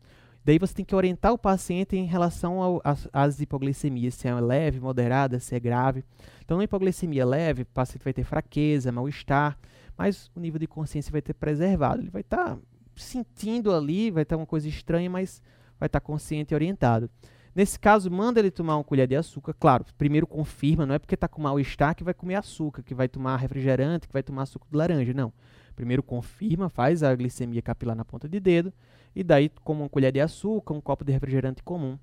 Daí 0.45 0.59
você 0.59 0.71
tem 0.71 0.85
que 0.85 0.93
orientar 0.93 1.33
o 1.33 1.37
paciente 1.37 1.97
em 1.97 2.05
relação 2.05 2.79
às 3.11 3.39
hipoglicemias, 3.39 4.13
se 4.13 4.27
é 4.27 4.35
leve, 4.35 4.79
moderada, 4.79 5.39
se 5.39 5.55
é 5.55 5.59
grave. 5.59 6.03
Então, 6.45 6.57
na 6.57 6.63
hipoglicemia 6.63 7.25
leve, 7.25 7.63
o 7.63 7.65
paciente 7.65 8.03
vai 8.03 8.13
ter 8.13 8.23
fraqueza, 8.23 8.91
mal-estar, 8.91 9.57
mas 9.97 10.29
o 10.35 10.39
nível 10.39 10.59
de 10.59 10.67
consciência 10.67 11.11
vai 11.11 11.23
ter 11.23 11.33
preservado. 11.33 12.03
Ele 12.03 12.11
vai 12.11 12.21
estar 12.21 12.55
tá 12.55 12.57
sentindo 12.95 13.73
ali, 13.73 14.11
vai 14.11 14.21
estar 14.21 14.35
tá 14.35 14.39
uma 14.39 14.45
coisa 14.45 14.67
estranha, 14.67 15.09
mas 15.09 15.41
vai 15.81 15.87
estar 15.87 15.99
consciente 15.99 16.53
e 16.53 16.55
orientado. 16.55 17.09
Nesse 17.55 17.77
caso, 17.77 18.09
manda 18.09 18.39
ele 18.39 18.51
tomar 18.51 18.77
uma 18.77 18.83
colher 18.83 19.07
de 19.07 19.15
açúcar. 19.15 19.53
Claro, 19.59 19.83
primeiro 19.97 20.27
confirma, 20.27 20.85
não 20.85 20.93
é 20.93 20.99
porque 20.99 21.15
está 21.15 21.27
com 21.27 21.41
mal-estar 21.41 21.95
que 21.95 22.03
vai 22.03 22.13
comer 22.13 22.35
açúcar, 22.35 22.83
que 22.83 22.93
vai 22.93 23.09
tomar 23.09 23.35
refrigerante, 23.37 24.07
que 24.07 24.13
vai 24.13 24.21
tomar 24.21 24.45
suco 24.45 24.67
de 24.69 24.77
laranja. 24.77 25.11
Não. 25.13 25.33
Primeiro 25.75 26.03
confirma, 26.03 26.69
faz 26.69 27.01
a 27.01 27.13
glicemia 27.15 27.61
capilar 27.61 27.95
na 27.95 28.05
ponta 28.05 28.29
de 28.29 28.39
dedo, 28.39 28.71
e 29.15 29.23
daí 29.23 29.49
como 29.63 29.81
uma 29.81 29.89
colher 29.89 30.11
de 30.11 30.21
açúcar, 30.21 30.75
um 30.75 30.81
copo 30.81 31.03
de 31.03 31.11
refrigerante 31.11 31.63
comum. 31.63 31.97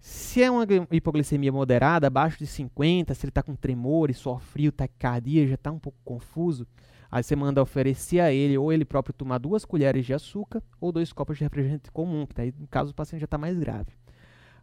Se 0.00 0.42
é 0.42 0.50
uma 0.50 0.66
hipoglicemia 0.90 1.52
moderada, 1.52 2.08
abaixo 2.08 2.38
de 2.38 2.46
50, 2.46 3.14
se 3.14 3.24
ele 3.24 3.30
está 3.30 3.42
com 3.42 3.54
tremor, 3.54 4.12
suor 4.12 4.40
frio, 4.40 4.72
taquicardia, 4.72 5.46
já 5.46 5.54
está 5.54 5.70
um 5.70 5.78
pouco 5.78 5.98
confuso, 6.04 6.66
Aí 7.16 7.22
você 7.22 7.34
manda 7.34 7.62
oferecer 7.62 8.20
a 8.20 8.30
ele 8.30 8.58
ou 8.58 8.70
ele 8.70 8.84
próprio 8.84 9.14
tomar 9.14 9.38
duas 9.38 9.64
colheres 9.64 10.04
de 10.04 10.12
açúcar 10.12 10.62
ou 10.78 10.92
dois 10.92 11.14
copos 11.14 11.38
de 11.38 11.44
refrigerante 11.44 11.90
comum, 11.90 12.26
que 12.26 12.34
daí 12.34 12.52
no 12.58 12.66
caso 12.66 12.90
o 12.90 12.94
paciente 12.94 13.22
já 13.22 13.24
está 13.24 13.38
mais 13.38 13.58
grave. 13.58 13.90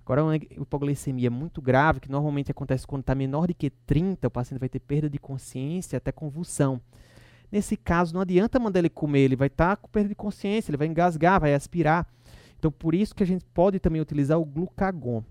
Agora, 0.06 0.24
uma 0.24 0.36
hipoglicemia 0.36 1.32
muito 1.32 1.60
grave, 1.60 2.00
que 2.00 2.12
normalmente 2.12 2.52
acontece 2.52 2.86
quando 2.86 3.02
está 3.02 3.16
menor 3.16 3.48
de 3.48 3.56
que 3.56 3.72
30, 3.72 4.28
o 4.28 4.30
paciente 4.30 4.60
vai 4.60 4.70
ter 4.70 4.78
perda 4.78 5.10
de 5.10 5.18
consciência, 5.18 5.98
até 5.98 6.12
convulsão. 6.12 6.80
Nesse 7.52 7.76
caso, 7.76 8.14
não 8.14 8.22
adianta 8.22 8.60
mandar 8.60 8.78
ele 8.78 8.90
comer, 8.90 9.22
ele 9.22 9.36
vai 9.36 9.48
estar 9.48 9.76
tá 9.76 9.76
com 9.76 9.88
perda 9.88 10.10
de 10.10 10.16
consciência, 10.16 10.70
ele 10.70 10.78
vai 10.78 10.86
engasgar, 10.86 11.42
vai 11.42 11.56
aspirar. 11.56 12.06
Então, 12.60 12.72
por 12.72 12.94
isso 12.94 13.16
que 13.16 13.24
a 13.24 13.26
gente 13.26 13.44
pode 13.46 13.80
também 13.80 14.00
utilizar 14.00 14.38
o 14.38 14.46
glucagon. 14.46 15.24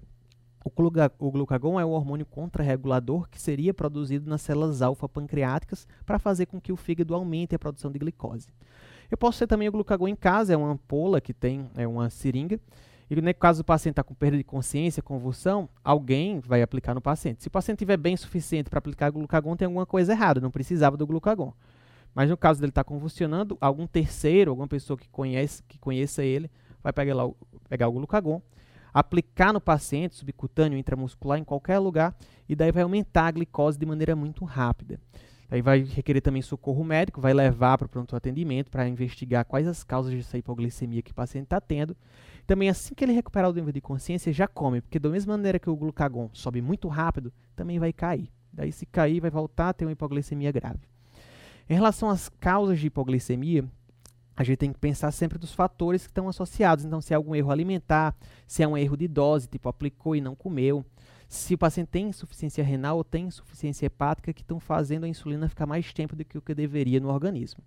O, 0.65 1.31
glucagon 1.31 1.81
é 1.81 1.85
o 1.85 1.91
hormônio 1.91 2.25
contrarregulador 2.25 3.29
que 3.29 3.41
seria 3.41 3.75
produzido 3.75 4.31
nas 4.31 4.43
células 4.43 4.81
alfa-pancreáticas 4.81 5.89
para 6.07 6.19
fazer 6.19 6.47
com 6.47 6.61
que 6.61 6.73
o 6.73 6.77
fígado 6.77 7.15
aumente 7.15 7.55
a 7.55 7.59
produção 7.59 7.91
de 7.91 7.99
glicose. 7.99 8.49
Eu 9.11 9.19
posso 9.19 9.41
ter 9.41 9.47
também 9.47 9.69
o 9.69 9.73
glucagon 9.73 10.07
em 10.09 10.15
casa, 10.15 10.55
é 10.55 10.57
uma 10.57 10.71
ampola 10.71 11.21
que 11.21 11.35
tem 11.35 11.69
é 11.77 11.87
uma 11.87 12.09
seringa. 12.09 12.61
E 13.11 13.21
no 13.21 13.35
caso 13.35 13.63
do 13.63 13.67
paciente 13.67 13.93
está 13.93 14.03
com 14.03 14.15
perda 14.15 14.39
de 14.39 14.45
consciência, 14.45 15.03
convulsão, 15.03 15.69
alguém 15.85 16.41
vai 16.41 16.63
aplicar 16.63 16.95
no 16.95 17.01
paciente. 17.01 17.43
Se 17.43 17.49
o 17.49 17.51
paciente 17.51 17.77
estiver 17.77 17.99
bem 17.99 18.17
suficiente 18.17 18.71
para 18.71 18.79
aplicar 18.79 19.11
o 19.11 19.13
glucagon, 19.13 19.55
tem 19.57 19.67
alguma 19.67 19.85
coisa 19.85 20.13
errada, 20.13 20.41
não 20.41 20.51
precisava 20.51 20.97
do 20.97 21.07
glucagon. 21.07 21.53
Mas 22.15 22.31
no 22.31 22.37
caso 22.37 22.61
dele 22.61 22.71
estar 22.71 22.85
tá 22.85 22.89
convulsionando, 22.89 23.59
algum 23.61 23.87
terceiro, 23.87 24.53
alguma 24.53 24.69
pessoa 24.69 24.97
que, 24.97 25.09
conhece, 25.09 25.63
que 25.65 25.79
conheça 25.79 26.25
ele, 26.25 26.51
vai 26.83 26.93
pegar, 26.93 27.15
lá, 27.15 27.29
pegar 27.69 27.89
o 27.89 27.93
glucagon 27.93 28.41
aplicar 28.93 29.53
no 29.53 29.61
paciente 29.61 30.15
subcutâneo, 30.15 30.79
intramuscular, 30.79 31.39
em 31.39 31.45
qualquer 31.45 31.79
lugar, 31.79 32.15
e 32.49 32.55
daí 32.55 32.71
vai 32.71 32.83
aumentar 32.83 33.27
a 33.27 33.31
glicose 33.31 33.79
de 33.79 33.87
maneira 33.87 34.15
muito 34.15 34.45
rápida. 34.45 35.01
Aí 35.51 35.61
vai 35.61 35.83
requerer 35.83 36.23
também 36.23 36.41
socorro 36.41 36.83
médico, 36.83 37.21
vai 37.21 37.35
levar 37.35 37.77
para 37.77 37.85
o 37.85 37.89
pronto 37.89 38.17
atendimento 38.17 38.71
para 38.71 38.89
investigar 38.89 39.45
quais 39.45 39.69
as 39.69 39.85
causas 39.85 40.15
dessa 40.15 40.39
hipoglicemia 40.39 41.03
que 41.03 41.11
o 41.11 41.15
paciente 41.15 41.45
está 41.45 41.61
tendo. 41.61 41.95
Também 42.47 42.71
assim 42.71 42.95
que 42.95 43.05
ele 43.05 43.13
recuperar 43.13 43.51
o 43.51 43.53
nível 43.53 43.71
de 43.71 43.81
consciência, 43.81 44.33
já 44.33 44.49
come, 44.49 44.81
porque 44.81 44.99
da 44.99 45.11
mesma 45.11 45.37
maneira 45.37 45.59
que 45.59 45.69
o 45.69 45.77
glucagon 45.77 46.31
sobe 46.33 46.63
muito 46.63 46.89
rápido, 46.89 47.31
também 47.55 47.79
vai 47.79 47.93
cair. 47.93 48.31
Daí 48.51 48.73
se 48.73 48.87
cair, 48.87 49.21
vai 49.21 49.31
voltar 49.31 49.69
a 49.69 49.73
ter 49.75 49.85
uma 49.85 49.93
hipoglicemia 49.93 50.51
grave. 50.51 50.89
Em 51.69 51.75
relação 51.75 52.09
às 52.09 52.29
causas 52.29 52.81
de 52.81 52.87
hipoglicemia, 52.87 53.65
a 54.37 54.43
gente 54.45 54.59
tem 54.59 54.73
que 54.73 54.79
pensar 54.79 55.11
sempre 55.11 55.39
dos 55.39 55.53
fatores 55.53 56.03
que 56.03 56.11
estão 56.11 56.29
associados. 56.29 56.85
Então, 56.85 57.01
se 57.01 57.13
é 57.13 57.17
algum 57.17 57.35
erro 57.35 57.51
alimentar, 57.51 58.17
se 58.47 58.63
é 58.63 58.69
um 58.69 58.77
erro 58.77 58.97
de 58.97 59.07
dose, 59.07 59.47
tipo 59.47 59.69
aplicou 59.69 60.17
e 60.17 60.21
não 60.21 60.35
comeu, 60.35 60.85
se 61.29 61.55
o 61.55 61.59
paciente 61.59 61.89
tem 61.89 62.09
insuficiência 62.09 62.63
renal 62.63 62.97
ou 62.97 63.05
tem 63.05 63.27
insuficiência 63.27 63.87
hepática 63.87 64.33
que 64.33 64.43
estão 64.43 64.61
fazendo 64.61 65.05
a 65.05 65.09
insulina 65.09 65.49
ficar 65.49 65.67
mais 65.67 65.93
tempo 65.93 66.15
do 66.15 66.25
que 66.25 66.37
o 66.37 66.43
que 66.43 66.55
deveria 66.55 67.01
no 67.01 67.09
organismo. 67.09 67.63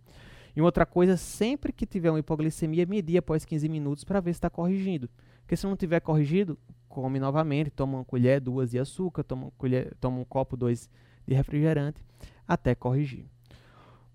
E 0.56 0.62
outra 0.62 0.86
coisa, 0.86 1.18
sempre 1.18 1.74
que 1.74 1.86
tiver 1.86 2.10
uma 2.10 2.20
hipoglicemia, 2.20 2.86
medir 2.86 3.18
após 3.18 3.44
15 3.44 3.68
minutos 3.68 4.04
para 4.04 4.20
ver 4.22 4.34
se 4.34 4.38
está 4.38 4.50
corrigindo. 4.50 5.10
Porque 5.42 5.56
se 5.56 5.66
não 5.66 5.76
tiver 5.76 6.00
corrigido, 6.00 6.58
come 6.88 7.20
novamente, 7.20 7.70
toma 7.70 7.98
uma 7.98 8.06
colher, 8.06 8.40
duas 8.40 8.72
de 8.72 8.80
açúcar, 8.80 9.24
toma, 9.24 9.52
colher, 9.58 9.94
toma 10.00 10.20
um 10.20 10.24
copo, 10.24 10.56
dois 10.56 10.90
de 11.28 11.34
refrigerante, 11.34 12.02
até 12.48 12.74
corrigir. 12.74 13.26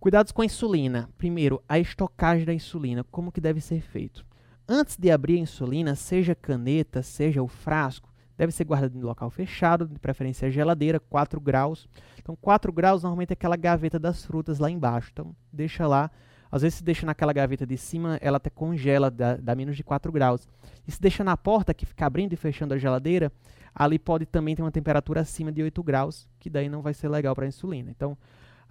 Cuidados 0.01 0.33
com 0.33 0.41
a 0.41 0.47
insulina. 0.47 1.11
Primeiro, 1.19 1.63
a 1.69 1.79
estocagem 1.79 2.47
da 2.47 2.55
insulina. 2.55 3.05
Como 3.11 3.31
que 3.31 3.39
deve 3.39 3.61
ser 3.61 3.83
feito? 3.83 4.25
Antes 4.67 4.97
de 4.97 5.11
abrir 5.11 5.35
a 5.35 5.41
insulina, 5.41 5.95
seja 5.95 6.35
caneta, 6.35 7.03
seja 7.03 7.43
o 7.43 7.47
frasco, 7.47 8.09
deve 8.35 8.51
ser 8.51 8.65
guardado 8.65 8.97
em 8.97 9.03
local 9.03 9.29
fechado, 9.29 9.87
de 9.87 9.99
preferência 9.99 10.51
geladeira, 10.51 10.99
4 10.99 11.39
graus. 11.39 11.87
Então, 12.19 12.35
4 12.35 12.73
graus 12.73 13.03
normalmente 13.03 13.33
é 13.33 13.35
aquela 13.35 13.57
gaveta 13.57 13.99
das 13.99 14.25
frutas 14.25 14.59
lá 14.59 14.71
embaixo. 14.71 15.11
Então, 15.13 15.37
deixa 15.53 15.87
lá. 15.87 16.11
Às 16.51 16.63
vezes, 16.63 16.79
se 16.79 16.85
deixa 16.85 17.05
naquela 17.05 17.35
gaveta 17.35 17.67
de 17.67 17.77
cima, 17.77 18.19
ela 18.23 18.39
até 18.39 18.49
congela, 18.49 19.11
dá, 19.11 19.37
dá 19.37 19.55
menos 19.55 19.77
de 19.77 19.85
4 19.85 20.11
graus. 20.11 20.49
E 20.89 20.91
se 20.91 20.99
deixa 21.01 21.23
na 21.23 21.37
porta, 21.37 21.75
que 21.75 21.85
fica 21.85 22.07
abrindo 22.07 22.33
e 22.33 22.37
fechando 22.37 22.73
a 22.73 22.79
geladeira, 22.79 23.31
ali 23.75 23.99
pode 23.99 24.25
também 24.25 24.57
ter 24.57 24.63
uma 24.63 24.73
temperatura 24.73 25.21
acima 25.21 25.53
de 25.53 25.63
8 25.63 25.83
graus, 25.83 26.27
que 26.39 26.49
daí 26.49 26.71
não 26.71 26.81
vai 26.81 26.95
ser 26.95 27.11
legal 27.11 27.35
para 27.35 27.45
a 27.45 27.49
insulina. 27.49 27.91
Então, 27.91 28.17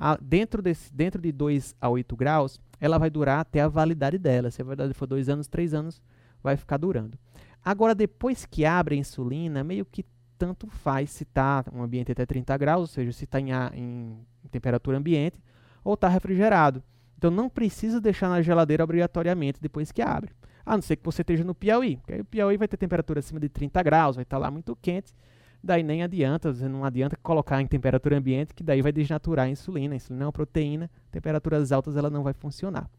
a, 0.02 0.18
dentro, 0.22 0.62
desse, 0.62 0.94
dentro 0.94 1.22
de 1.22 1.30
2 1.30 1.76
a 1.80 1.90
8 1.90 2.16
graus, 2.16 2.58
ela 2.80 2.98
vai 2.98 3.10
durar 3.10 3.42
até 3.42 3.60
a 3.60 3.68
validade 3.68 4.18
dela. 4.18 4.50
Se 4.50 4.62
a 4.62 4.66
validade 4.66 4.94
for 4.94 5.06
2 5.06 5.28
anos, 5.28 5.48
3 5.48 5.74
anos, 5.74 6.02
vai 6.42 6.56
ficar 6.56 6.78
durando. 6.78 7.20
Agora, 7.64 7.94
depois 7.94 8.46
que 8.46 8.64
abre 8.64 8.96
a 8.96 8.98
insulina, 8.98 9.62
meio 9.62 9.86
que 9.86 10.06
tanto 10.38 10.68
faz 10.68 11.10
se 11.10 11.24
está 11.24 11.66
um 11.74 11.84
ambiente 11.84 12.14
até 12.14 12.26
30 12.26 12.58
graus, 12.58 12.82
ou 12.82 12.88
seja, 12.88 13.12
se 13.12 13.26
está 13.26 13.42
em, 13.42 13.50
em, 13.74 14.26
temperatura 14.50 14.98
ambiente, 14.98 15.38
ou 15.84 15.96
está 15.96 16.08
refrigerado. 16.08 16.82
Então, 17.18 17.30
não 17.30 17.50
precisa 17.50 18.00
deixar 18.00 18.30
na 18.30 18.42
geladeira 18.42 18.82
obrigatoriamente 18.82 19.60
depois 19.62 19.92
que 19.92 20.02
abre. 20.02 20.32
A 20.66 20.78
não 20.78 20.82
ser 20.82 20.96
que 20.96 21.04
você 21.04 21.24
esteja 21.24 21.44
no 21.44 21.54
Piauí, 21.54 21.98
porque 21.98 22.14
aí 22.14 22.22
o 22.22 22.26
Piauí 22.26 22.56
vai 22.56 22.70
ter 22.70 22.78
temperatura 22.78 23.20
acima 23.20 23.40
de 23.40 23.50
30 23.50 23.84
graus, 23.84 24.16
vai 24.16 24.24
estar 24.24 24.38
tá 24.38 24.42
lá 24.42 24.50
muito 24.50 24.78
quente, 24.82 25.14
daí 25.64 25.84
nem 25.84 26.04
adianta, 26.04 26.52
não 26.68 26.84
adianta 26.84 27.18
colocar 27.22 27.62
em 27.62 27.68
temperatura 27.68 28.18
ambiente, 28.18 28.54
que 28.54 28.64
daí 28.64 28.82
vai 28.82 28.92
desnaturar 28.92 29.46
a 29.46 29.50
insulina. 29.50 29.94
A 29.94 29.98
insulina 29.98 30.24
é 30.24 30.28
uma 30.28 30.32
proteína, 30.32 30.90
temperaturas 31.12 31.72
altas 31.72 31.96
ela 31.96 32.10
não 32.10 32.24
vai 32.24 32.34
funcionar. 32.34 32.90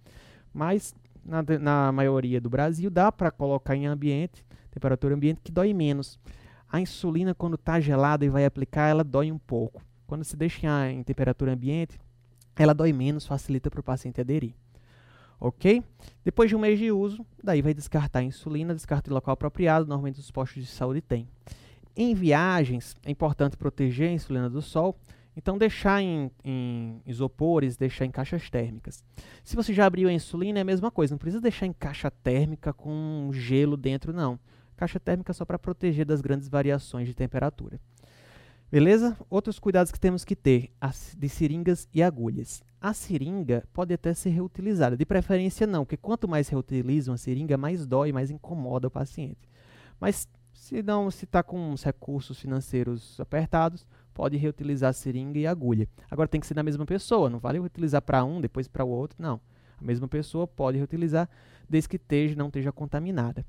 Mas 0.53 0.95
na, 1.25 1.43
na 1.59 1.93
maioria 1.93 2.41
do 2.41 2.51
Brasil 2.51 2.91
dá 2.91 3.11
para 3.11 3.31
colocar 3.31 3.75
em 3.77 3.87
ambiente, 3.87 4.45
temperatura 4.71 5.15
ambiente, 5.15 5.41
que 5.43 5.53
dói 5.53 5.73
menos. 5.73 6.19
A 6.71 6.81
insulina, 6.81 7.35
quando 7.35 7.55
está 7.55 7.81
gelada 7.81 8.25
e 8.25 8.29
vai 8.29 8.45
aplicar, 8.45 8.89
ela 8.89 9.03
dói 9.03 9.33
um 9.33 9.39
pouco. 9.39 9.83
Quando 10.07 10.25
se 10.25 10.37
deixa 10.37 10.91
em 10.91 11.03
temperatura 11.03 11.53
ambiente, 11.53 11.99
ela 12.57 12.75
dói 12.75 12.93
menos, 12.93 13.27
facilita 13.27 13.71
para 13.71 13.81
o 13.81 13.83
paciente 13.83 14.21
aderir. 14.21 14.55
Ok? 15.39 15.83
Depois 16.23 16.51
de 16.51 16.57
um 16.57 16.59
mês 16.59 16.79
de 16.79 16.93
uso, 16.93 17.25
daí 17.43 17.63
vai 17.63 17.73
descartar 17.73 18.19
a 18.19 18.23
insulina, 18.23 18.75
descarta 18.75 19.09
em 19.09 19.15
local 19.15 19.33
apropriado, 19.33 19.87
normalmente 19.87 20.21
os 20.21 20.31
postos 20.31 20.63
de 20.63 20.69
saúde 20.69 21.01
têm. 21.01 21.27
Em 21.97 22.15
viagens, 22.15 22.97
é 23.05 23.11
importante 23.11 23.57
proteger 23.57 24.09
a 24.09 24.13
insulina 24.13 24.49
do 24.49 24.63
sol, 24.63 24.97
então 25.37 25.59
deixar 25.59 26.03
em, 26.03 26.31
em, 26.45 27.01
isopores, 27.07 27.77
deixar 27.77 28.05
em 28.05 28.11
caixas 28.11 28.51
térmicas. 28.51 29.05
Se 29.43 29.57
você 29.57 29.73
já 29.73 29.87
abriu 29.87 30.09
a 30.09 30.13
insulina, 30.13 30.59
é 30.59 30.63
a 30.63 30.65
mesma 30.65 30.91
coisa, 30.91 31.15
não 31.15 31.19
precisa 31.19 31.41
deixar 31.41 31.67
em 31.67 31.73
caixa 31.73 32.11
térmica 32.11 32.73
com 32.73 33.31
gelo 33.33 33.77
dentro, 33.77 34.13
não. 34.13 34.39
Caixa 34.77 34.99
térmica 34.99 35.33
só 35.33 35.45
para 35.45 35.59
proteger 35.59 36.07
das 36.07 36.21
grandes 36.21 36.49
variações 36.49 37.07
de 37.07 37.15
temperatura. 37.15 37.79
Beleza? 38.71 39.17
Outros 39.29 39.59
cuidados 39.59 39.91
que 39.91 39.99
temos 39.99 40.25
que 40.25 40.37
ter 40.37 40.71
de 41.19 41.29
seringas 41.29 41.89
e 41.93 42.03
agulhas. 42.03 42.63
A 42.81 42.95
seringa 42.95 43.65
pode 43.73 43.93
até 43.93 44.15
ser 44.15 44.31
reutilizada, 44.31 44.97
de 44.97 45.05
preferência 45.05 45.67
não, 45.67 45.85
porque 45.85 45.97
quanto 45.97 46.29
mais 46.29 46.49
reutiliza 46.49 47.11
uma 47.11 47.19
seringa, 47.19 47.59
mais 47.59 47.85
dói, 47.85 48.13
mais 48.13 48.31
incomoda 48.31 48.87
o 48.87 48.91
paciente. 48.91 49.51
Mas 50.01 50.29
se 50.61 50.83
não, 50.83 51.11
se 51.11 51.25
está 51.25 51.43
com 51.43 51.73
os 51.73 51.83
recursos 51.83 52.39
financeiros 52.39 53.19
apertados, 53.19 53.87
pode 54.13 54.37
reutilizar 54.37 54.93
seringa 54.93 55.39
e 55.39 55.47
agulha. 55.47 55.89
Agora 56.11 56.29
tem 56.29 56.39
que 56.39 56.47
ser 56.47 56.53
da 56.53 56.63
mesma 56.63 56.85
pessoa, 56.85 57.31
não 57.31 57.39
vale 57.39 57.59
reutilizar 57.59 58.03
para 58.03 58.23
um, 58.23 58.43
depois 58.43 58.69
para 58.69 58.85
o 58.85 58.89
outro, 58.91 59.17
não. 59.19 59.41
A 59.81 59.83
mesma 59.83 60.07
pessoa 60.07 60.47
pode 60.47 60.77
reutilizar, 60.77 61.31
desde 61.67 61.89
que 61.89 61.97
esteja, 61.97 62.37
não 62.37 62.49
esteja 62.49 62.71
contaminada. 62.71 63.43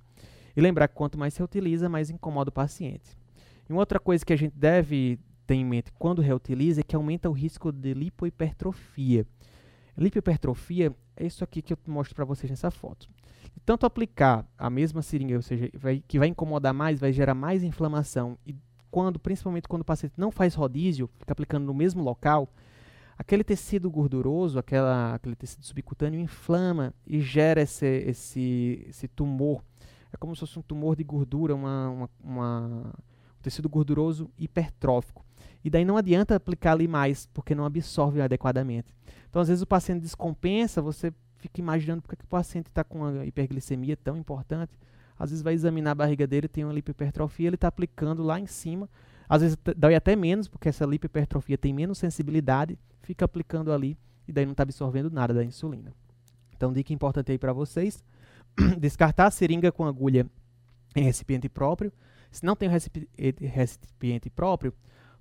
E 0.56 0.62
lembrar 0.62 0.88
que 0.88 0.96
quanto 0.96 1.20
mais 1.20 1.34
se 1.34 1.40
reutiliza, 1.42 1.90
mais 1.90 2.10
incomoda 2.10 2.50
o 2.50 2.54
paciente. 2.54 3.18
E 3.70 3.74
uma 3.74 3.82
outra 3.82 4.00
coisa 4.00 4.26
que 4.26 4.32
a 4.32 4.38
gente 4.38 4.56
deve 4.56 5.20
ter 5.46 5.56
em 5.56 5.66
mente 5.66 5.92
quando 6.00 6.22
reutiliza 6.22 6.80
é 6.80 6.84
que 6.84 6.96
aumenta 6.96 7.30
o 7.30 7.34
risco 7.34 7.74
de 7.74 7.94
lipohipertrofia. 7.94 9.28
Lipohipertrofia 9.98 10.96
é 11.18 11.26
isso 11.26 11.44
aqui 11.44 11.62
que 11.62 11.74
eu 11.74 11.78
mostro 11.86 12.16
para 12.16 12.24
vocês 12.24 12.50
nessa 12.50 12.72
foto. 12.72 13.10
Tanto 13.66 13.86
aplicar 13.86 14.46
a 14.58 14.70
mesma 14.70 15.02
seringa, 15.02 15.36
ou 15.36 15.42
seja, 15.42 15.70
vai, 15.74 16.04
que 16.08 16.18
vai 16.18 16.28
incomodar 16.28 16.74
mais, 16.74 17.00
vai 17.00 17.12
gerar 17.14 17.34
mais 17.34 17.64
inflamação, 17.64 18.38
e 18.46 18.56
quando, 18.90 19.20
principalmente 19.20 19.68
quando 19.68 19.84
o 19.84 19.86
paciente 19.86 20.14
não 20.18 20.32
faz 20.32 20.54
rodízio, 20.54 21.10
fica 21.18 21.32
aplicando 21.32 21.66
no 21.66 21.74
mesmo 21.74 22.04
local, 22.04 22.50
aquele 23.18 23.44
tecido 23.44 23.90
gorduroso, 23.90 24.60
aquela, 24.60 25.16
aquele 25.16 25.36
tecido 25.36 25.64
subcutâneo 25.64 26.20
inflama 26.20 26.94
e 27.08 27.22
gera 27.22 27.62
esse, 27.62 27.86
esse, 27.86 28.86
esse 28.90 29.08
tumor. 29.08 29.64
É 30.12 30.18
como 30.18 30.36
se 30.36 30.42
fosse 30.42 30.60
um 30.60 30.62
tumor 30.62 30.96
de 30.96 31.04
gordura, 31.04 31.56
uma, 31.56 31.90
uma, 31.90 32.10
uma 32.22 32.94
tecido 33.42 33.70
gorduroso 33.70 34.30
hipertrófico. 34.38 35.26
E 35.64 35.70
daí 35.70 35.86
não 35.86 35.98
adianta 35.98 36.36
aplicar 36.36 36.74
ali 36.74 36.88
mais, 36.88 37.28
porque 37.28 37.56
não 37.56 37.66
absorve 37.66 38.22
adequadamente. 38.22 38.94
Então, 39.30 39.42
às 39.42 39.48
vezes, 39.48 39.62
o 39.62 39.68
paciente 39.68 40.02
descompensa, 40.02 40.82
você 40.82 41.14
fica 41.42 41.60
imaginando 41.60 42.02
porque 42.02 42.16
que 42.16 42.24
o 42.24 42.28
paciente 42.28 42.68
está 42.68 42.84
com 42.84 43.00
uma 43.00 43.26
hiperglicemia 43.26 43.98
tão 43.98 44.16
importante. 44.16 44.78
Às 45.18 45.32
vezes 45.32 45.44
vai 45.44 45.54
examinar 45.54 45.92
a 45.92 45.96
barriga 45.96 46.26
dele, 46.26 46.48
tem 46.48 46.64
uma 46.64 46.74
lipohipertrofia, 46.74 47.48
ele 47.48 47.56
está 47.56 47.68
aplicando 47.68 48.24
lá 48.24 48.40
em 48.40 48.48
cima. 48.48 48.90
Às 49.28 49.42
vezes 49.42 49.58
dói 49.76 49.96
até 49.96 50.16
menos, 50.16 50.48
porque 50.48 50.70
essa 50.70 50.86
lipohipertrofia 50.86 51.58
tem 51.58 51.74
menos 51.74 51.98
sensibilidade, 51.98 52.78
fica 53.02 53.26
aplicando 53.26 53.72
ali 53.72 53.98
e 54.28 54.32
daí 54.32 54.46
não 54.46 54.52
está 54.52 54.64
absorvendo 54.64 55.10
nada 55.10 55.34
da 55.34 55.44
insulina. 55.44 55.94
Então, 56.56 56.72
dica 56.72 56.94
importante 56.94 57.32
aí 57.32 57.38
para 57.38 57.54
vocês: 57.54 58.04
descartar 58.80 59.26
a 59.26 59.32
seringa 59.32 59.72
com 59.72 59.86
agulha 59.86 60.28
em 60.96 61.04
recipiente 61.04 61.50
próprio, 61.50 61.92
se 62.30 62.46
não 62.46 62.56
tem 62.56 62.70
recipiente 62.70 64.30
próprio, 64.30 64.74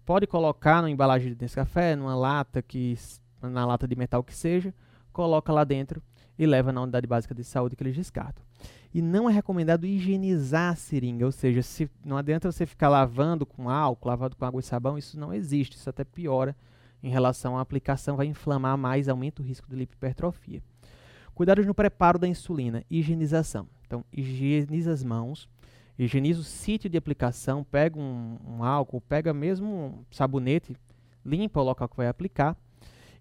pode 0.04 0.26
colocar 0.26 0.82
na 0.82 0.90
embalagem 0.90 1.34
de 1.34 1.48
café, 1.48 1.96
numa 1.96 2.14
lata 2.14 2.60
que 2.62 2.96
na 3.40 3.64
lata 3.64 3.88
de 3.88 3.96
metal 3.96 4.22
que 4.22 4.34
seja, 4.34 4.74
coloca 5.12 5.52
lá 5.52 5.64
dentro 5.64 6.02
e 6.40 6.46
leva 6.46 6.72
na 6.72 6.80
unidade 6.80 7.06
básica 7.06 7.34
de 7.34 7.44
saúde 7.44 7.76
que 7.76 7.82
eles 7.82 7.94
descartam. 7.94 8.42
E 8.94 9.02
não 9.02 9.28
é 9.28 9.32
recomendado 9.32 9.84
higienizar 9.86 10.72
a 10.72 10.74
seringa, 10.74 11.26
ou 11.26 11.30
seja, 11.30 11.60
se 11.60 11.90
não 12.02 12.16
adianta 12.16 12.50
você 12.50 12.64
ficar 12.64 12.88
lavando 12.88 13.44
com 13.44 13.68
álcool, 13.68 14.08
lavando 14.08 14.34
com 14.34 14.46
água 14.46 14.58
e 14.58 14.64
sabão, 14.64 14.96
isso 14.96 15.20
não 15.20 15.34
existe, 15.34 15.76
isso 15.76 15.90
até 15.90 16.02
piora 16.02 16.56
em 17.02 17.10
relação 17.10 17.58
à 17.58 17.60
aplicação, 17.60 18.16
vai 18.16 18.24
inflamar 18.24 18.78
mais, 18.78 19.06
aumenta 19.06 19.42
o 19.42 19.44
risco 19.44 19.68
de 19.68 19.76
lipohipertrofia. 19.76 20.62
Cuidados 21.34 21.66
no 21.66 21.74
preparo 21.74 22.18
da 22.18 22.26
insulina, 22.26 22.84
higienização. 22.90 23.68
Então, 23.86 24.02
higieniza 24.10 24.92
as 24.92 25.04
mãos, 25.04 25.46
higieniza 25.98 26.40
o 26.40 26.44
sítio 26.44 26.88
de 26.88 26.96
aplicação, 26.96 27.62
pega 27.62 27.98
um, 27.98 28.38
um, 28.46 28.64
álcool, 28.64 29.02
pega 29.02 29.34
mesmo 29.34 29.68
um 29.68 30.04
sabonete, 30.10 30.74
limpa 31.22 31.60
o 31.60 31.64
local 31.64 31.86
que 31.86 31.98
vai 31.98 32.08
aplicar. 32.08 32.56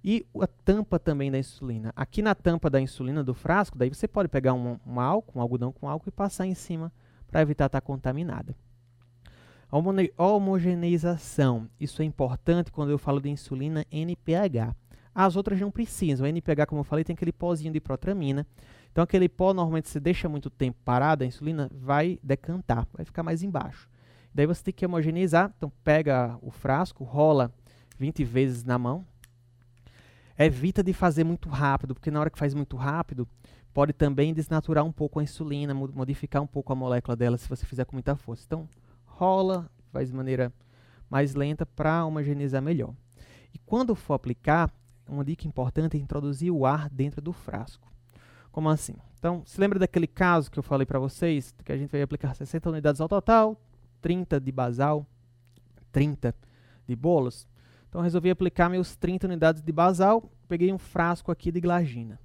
E 0.03 0.25
a 0.41 0.47
tampa 0.47 0.97
também 0.97 1.29
da 1.29 1.37
insulina. 1.37 1.91
Aqui 1.95 2.21
na 2.21 2.33
tampa 2.33 2.69
da 2.69 2.79
insulina 2.79 3.23
do 3.23 3.33
frasco, 3.33 3.77
daí 3.77 3.89
você 3.89 4.07
pode 4.07 4.29
pegar 4.29 4.53
um, 4.53 4.79
um 4.85 4.99
álcool, 4.99 5.39
um 5.39 5.41
algodão 5.41 5.71
com 5.71 5.89
álcool 5.89 6.09
e 6.09 6.11
passar 6.11 6.45
em 6.45 6.53
cima 6.53 6.91
para 7.27 7.41
evitar 7.41 7.65
estar 7.65 7.81
contaminada. 7.81 8.55
Homogeneização. 10.17 11.69
Isso 11.79 12.01
é 12.01 12.05
importante 12.05 12.71
quando 12.71 12.89
eu 12.89 12.97
falo 12.97 13.19
de 13.19 13.29
insulina 13.29 13.85
NPH. 13.91 14.75
As 15.13 15.35
outras 15.35 15.59
não 15.59 15.69
precisam. 15.69 16.25
A 16.25 16.29
NPH, 16.29 16.65
como 16.67 16.79
eu 16.81 16.85
falei, 16.85 17.03
tem 17.03 17.13
aquele 17.13 17.33
pozinho 17.33 17.73
de 17.73 17.79
protramina. 17.79 18.47
Então 18.91 19.03
aquele 19.03 19.29
pó, 19.29 19.53
normalmente, 19.53 19.89
se 19.89 19.99
deixa 19.99 20.29
muito 20.29 20.49
tempo 20.49 20.77
parado, 20.83 21.23
a 21.23 21.27
insulina 21.27 21.69
vai 21.73 22.17
decantar, 22.23 22.87
vai 22.93 23.05
ficar 23.05 23.21
mais 23.21 23.43
embaixo. 23.43 23.89
Daí 24.33 24.47
você 24.47 24.63
tem 24.63 24.73
que 24.73 24.85
homogeneizar, 24.85 25.53
então 25.57 25.71
pega 25.83 26.37
o 26.41 26.49
frasco, 26.51 27.03
rola 27.03 27.51
20 27.97 28.23
vezes 28.23 28.63
na 28.63 28.77
mão. 28.77 29.05
Evita 30.41 30.81
de 30.81 30.93
fazer 30.93 31.25
muito 31.25 31.49
rápido, 31.49 31.93
porque 31.93 32.09
na 32.09 32.21
hora 32.21 32.29
que 32.29 32.39
faz 32.39 32.53
muito 32.53 32.77
rápido, 32.77 33.27
pode 33.73 33.91
também 33.91 34.33
desnaturar 34.33 34.85
um 34.85 34.91
pouco 34.91 35.19
a 35.19 35.23
insulina, 35.23 35.73
modificar 35.73 36.41
um 36.41 36.47
pouco 36.47 36.71
a 36.71 36.75
molécula 36.77 37.13
dela 37.13 37.37
se 37.37 37.49
você 37.49 37.65
fizer 37.65 37.83
com 37.83 37.93
muita 37.93 38.15
força. 38.15 38.45
Então, 38.47 38.69
rola, 39.05 39.69
faz 39.91 40.09
de 40.09 40.15
maneira 40.15 40.53
mais 41.09 41.35
lenta 41.35 41.65
para 41.65 42.05
homogeneizar 42.05 42.61
melhor. 42.61 42.93
E 43.53 43.59
quando 43.65 43.93
for 43.95 44.13
aplicar, 44.13 44.71
uma 45.05 45.25
dica 45.25 45.45
importante 45.45 45.97
é 45.97 45.99
introduzir 45.99 46.51
o 46.51 46.65
ar 46.65 46.89
dentro 46.89 47.21
do 47.21 47.33
frasco. 47.33 47.91
Como 48.49 48.69
assim? 48.69 48.95
Então, 49.17 49.43
se 49.45 49.59
lembra 49.59 49.77
daquele 49.77 50.07
caso 50.07 50.49
que 50.49 50.57
eu 50.57 50.63
falei 50.63 50.85
para 50.85 50.99
vocês, 50.99 51.53
que 51.65 51.71
a 51.73 51.77
gente 51.77 51.91
vai 51.91 52.01
aplicar 52.01 52.33
60 52.33 52.69
unidades 52.69 53.01
ao 53.01 53.09
total, 53.09 53.59
30 53.99 54.39
de 54.39 54.53
basal, 54.53 55.05
30 55.91 56.33
de 56.87 56.95
bolos? 56.95 57.45
Então, 57.89 58.01
resolvi 58.01 58.29
aplicar 58.29 58.69
meus 58.69 58.95
30 58.95 59.27
unidades 59.27 59.61
de 59.61 59.71
basal, 59.71 60.31
peguei 60.47 60.71
um 60.71 60.77
frasco 60.77 61.31
aqui 61.31 61.51
de 61.51 61.59
glagina. 61.59 62.19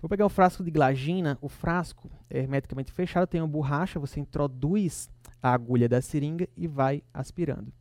Vou 0.00 0.08
pegar 0.08 0.26
o 0.26 0.28
frasco 0.28 0.62
de 0.62 0.70
glagina, 0.70 1.36
o 1.40 1.48
frasco 1.48 2.10
é 2.30 2.38
hermeticamente 2.38 2.92
fechado, 2.92 3.26
tem 3.26 3.40
uma 3.40 3.48
borracha, 3.48 3.98
você 3.98 4.20
introduz 4.20 5.08
a 5.42 5.52
agulha 5.52 5.88
da 5.88 6.00
seringa 6.00 6.48
e 6.56 6.68
vai 6.68 7.02
aspirando. 7.12 7.72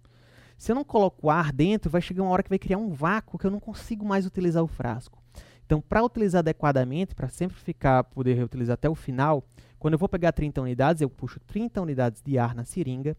Se 0.57 0.71
eu 0.71 0.75
não 0.75 0.83
coloco 0.83 1.29
ar 1.29 1.51
dentro, 1.51 1.91
vai 1.91 2.01
chegar 2.01 2.23
uma 2.23 2.31
hora 2.31 2.41
que 2.41 2.49
vai 2.49 2.57
criar 2.57 2.77
um 2.77 2.89
vácuo 2.91 3.37
que 3.37 3.45
eu 3.45 3.51
não 3.51 3.59
consigo 3.59 4.05
mais 4.05 4.25
utilizar 4.25 4.63
o 4.63 4.67
frasco. 4.67 5.21
Então, 5.65 5.81
para 5.81 6.03
utilizar 6.03 6.39
adequadamente, 6.39 7.13
para 7.13 7.27
sempre 7.27 7.57
ficar, 7.57 8.03
poder 8.05 8.35
reutilizar 8.35 8.75
até 8.75 8.89
o 8.89 8.95
final, 8.95 9.43
quando 9.77 9.95
eu 9.95 9.99
vou 9.99 10.09
pegar 10.09 10.31
30 10.31 10.61
unidades, 10.61 11.01
eu 11.01 11.09
puxo 11.09 11.39
30 11.41 11.81
unidades 11.81 12.21
de 12.21 12.37
ar 12.37 12.55
na 12.55 12.63
seringa, 12.63 13.17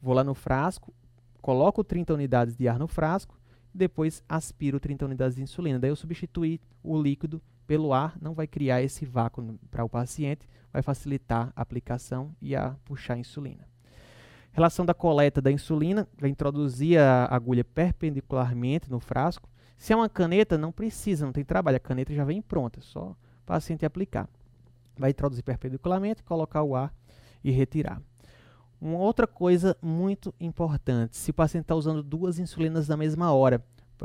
vou 0.00 0.14
lá 0.14 0.22
no 0.22 0.34
frasco, 0.34 0.94
coloco 1.44 1.84
30 1.84 2.14
unidades 2.14 2.56
de 2.56 2.66
ar 2.66 2.78
no 2.78 2.88
frasco, 2.88 3.38
depois 3.74 4.24
aspiro 4.26 4.80
30 4.80 5.04
unidades 5.04 5.36
de 5.36 5.42
insulina. 5.42 5.78
Daí 5.78 5.90
eu 5.90 5.96
substituir 5.96 6.58
o 6.82 6.98
líquido 6.98 7.38
pelo 7.66 7.92
ar, 7.92 8.16
não 8.18 8.32
vai 8.32 8.46
criar 8.46 8.80
esse 8.80 9.04
vácuo 9.04 9.58
para 9.70 9.84
o 9.84 9.88
paciente, 9.88 10.48
vai 10.72 10.80
facilitar 10.80 11.52
a 11.54 11.60
aplicação 11.60 12.34
e 12.40 12.56
a 12.56 12.74
puxar 12.86 13.12
a 13.12 13.18
insulina. 13.18 13.68
Relação 14.52 14.86
da 14.86 14.94
coleta 14.94 15.42
da 15.42 15.52
insulina, 15.52 16.08
vai 16.18 16.30
introduzir 16.30 16.98
a 16.98 17.26
agulha 17.26 17.62
perpendicularmente 17.62 18.90
no 18.90 18.98
frasco, 18.98 19.46
se 19.76 19.92
é 19.92 19.96
uma 19.96 20.08
caneta, 20.08 20.56
não 20.56 20.72
precisa, 20.72 21.26
não 21.26 21.32
tem 21.32 21.44
trabalho. 21.44 21.76
A 21.76 21.80
caneta 21.80 22.14
já 22.14 22.24
vem 22.24 22.40
pronta, 22.40 22.80
só 22.80 23.10
o 23.10 23.16
paciente 23.44 23.84
aplicar. 23.84 24.30
Vai 24.96 25.10
introduzir 25.10 25.44
perpendicularmente, 25.44 26.22
colocar 26.22 26.62
o 26.62 26.74
ar 26.74 26.90
e 27.42 27.50
retirar. 27.50 28.00
Uma 28.84 28.98
outra 28.98 29.26
coisa 29.26 29.74
muito 29.80 30.34
importante, 30.38 31.16
se 31.16 31.30
o 31.30 31.34
paciente 31.34 31.62
está 31.62 31.74
usando 31.74 32.02
duas 32.02 32.38
insulinas 32.38 32.86
na 32.86 32.98
mesma 32.98 33.32
hora, 33.32 33.64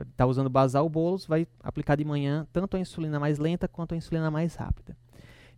está 0.10 0.26
usando 0.26 0.50
basal 0.50 0.88
bolos, 0.88 1.26
vai 1.26 1.46
aplicar 1.62 1.98
de 1.98 2.06
manhã 2.06 2.48
tanto 2.54 2.78
a 2.78 2.80
insulina 2.80 3.20
mais 3.20 3.38
lenta 3.40 3.68
quanto 3.68 3.94
a 3.94 3.98
insulina 3.98 4.32
mais 4.32 4.56
rápida. 4.56 4.96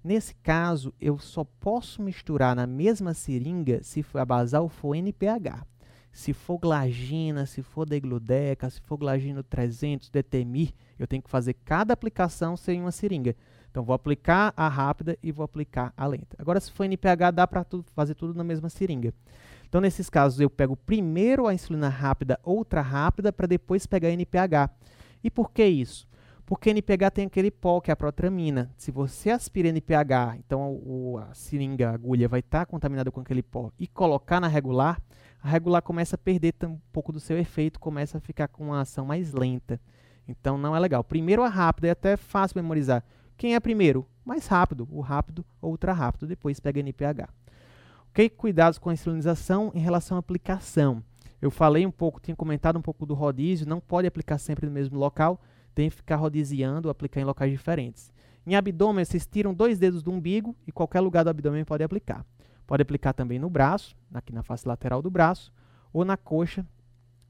Nesse 0.04 0.34
caso, 0.34 0.92
eu 1.00 1.20
só 1.20 1.44
posso 1.44 2.02
misturar 2.02 2.56
na 2.56 2.66
mesma 2.66 3.14
seringa 3.14 3.84
se 3.84 4.04
a 4.16 4.26
basal 4.26 4.68
for 4.68 4.96
NPH. 4.96 5.68
Se 6.12 6.34
for 6.34 6.58
glagina, 6.58 7.46
se 7.46 7.62
for 7.62 7.86
degludeca, 7.86 8.72
se 8.72 8.82
for 8.82 8.98
glagino 8.98 9.44
300, 9.44 10.10
detemir, 10.10 10.74
eu 10.98 11.06
tenho 11.06 11.22
que 11.22 11.30
fazer 11.30 11.54
cada 11.64 11.94
aplicação 11.94 12.58
sem 12.58 12.82
uma 12.82 12.92
seringa. 12.92 13.36
Então, 13.72 13.84
vou 13.84 13.96
aplicar 13.96 14.54
a 14.56 14.68
rápida 14.68 15.18
e 15.24 15.32
vou 15.32 15.46
aplicar 15.46 15.94
a 15.96 16.06
lenta. 16.06 16.36
Agora, 16.38 16.60
se 16.60 16.70
for 16.72 16.84
NPH, 16.84 17.32
dá 17.34 17.48
para 17.48 17.66
fazer 17.96 18.14
tudo 18.14 18.34
na 18.34 18.44
mesma 18.44 18.70
seringa. 18.70 19.14
Então, 19.68 19.80
nesses 19.80 20.10
casos, 20.10 20.42
eu 20.42 20.50
pego 20.50 20.76
primeiro 20.76 21.48
a 21.48 21.54
insulina 21.54 21.88
rápida, 21.88 22.38
ultra 22.46 22.82
rápida, 22.82 23.32
para 23.32 23.48
depois 23.48 23.86
pegar 23.86 24.10
a 24.10 24.12
NPH. 24.12 24.70
E 25.24 25.32
por 25.32 25.52
que 25.52 25.66
isso? 25.66 26.06
Porque 26.46 26.70
NPH 26.70 27.12
tem 27.14 27.26
aquele 27.28 27.50
pó, 27.50 27.80
que 27.80 27.90
é 27.90 27.94
a 27.94 27.96
protramina. 27.96 28.70
Se 28.76 28.92
você 28.92 29.30
aspira 29.30 29.70
NPH, 29.70 30.36
então 30.38 30.74
o, 30.84 31.18
a 31.18 31.34
seringa, 31.34 31.92
a 31.92 31.94
agulha, 31.94 32.28
vai 32.28 32.42
estar 32.42 32.60
tá 32.60 32.66
contaminada 32.66 33.10
com 33.10 33.22
aquele 33.22 33.42
pó, 33.42 33.72
e 33.80 33.88
colocar 33.88 34.42
na 34.42 34.50
regular, 34.50 35.02
a 35.42 35.48
regular 35.48 35.82
começa 35.82 36.16
a 36.16 36.20
perder 36.20 36.54
um 36.64 36.78
pouco 36.92 37.14
do 37.14 37.22
seu 37.22 37.38
efeito, 37.38 37.80
começa 37.80 38.18
a 38.18 38.22
ficar 38.22 38.50
com 38.50 38.66
uma 38.66 38.82
ação 38.82 39.06
mais 39.06 39.32
lenta. 39.32 39.80
Então 40.28 40.58
não 40.58 40.76
é 40.76 40.80
legal. 40.80 41.04
Primeiro 41.06 41.42
a 41.42 41.48
rápida, 41.48 41.88
é 41.88 41.92
até 41.92 42.18
fácil 42.18 42.62
memorizar. 42.62 43.04
Quem 43.42 43.56
é 43.56 43.60
primeiro? 43.60 44.06
Mais 44.24 44.46
rápido, 44.46 44.88
o 44.92 45.02
rápido 45.02 45.44
ou 45.60 45.72
ultra 45.72 45.94
rápido, 45.94 46.28
depois 46.28 46.60
pega 46.60 46.80
NPH. 46.80 47.28
Ok? 48.12 48.30
Cuidados 48.30 48.78
com 48.78 48.92
a 48.92 48.94
insulinização 48.94 49.72
em 49.74 49.80
relação 49.80 50.16
à 50.16 50.20
aplicação. 50.20 51.04
Eu 51.42 51.50
falei 51.50 51.84
um 51.84 51.90
pouco, 51.90 52.20
tinha 52.20 52.36
comentado 52.36 52.78
um 52.78 52.84
pouco 52.84 53.04
do 53.04 53.16
rodízio, 53.16 53.68
não 53.68 53.80
pode 53.80 54.08
aplicar 54.08 54.38
sempre 54.38 54.68
no 54.68 54.72
mesmo 54.72 55.00
local, 55.00 55.42
tem 55.74 55.90
que 55.90 55.96
ficar 55.96 56.18
rodiziando, 56.18 56.88
aplicar 56.88 57.20
em 57.20 57.24
locais 57.24 57.52
diferentes. 57.52 58.14
Em 58.46 58.54
abdômen, 58.54 59.04
vocês 59.04 59.26
tiram 59.26 59.56
dois 59.56 59.80
dedos 59.80 60.04
do 60.04 60.12
umbigo 60.12 60.56
e 60.68 60.72
qualquer 60.72 61.00
lugar 61.00 61.24
do 61.24 61.32
abdômen 61.32 61.66
pode 61.66 61.84
aplicar. 61.84 62.24
Pode 62.68 62.84
aplicar 62.84 63.12
também 63.12 63.40
no 63.40 63.50
braço, 63.50 63.96
aqui 64.14 64.32
na 64.32 64.44
face 64.44 64.68
lateral 64.68 65.02
do 65.02 65.10
braço, 65.10 65.52
ou 65.92 66.06
na 66.06 66.16
coxa, 66.16 66.64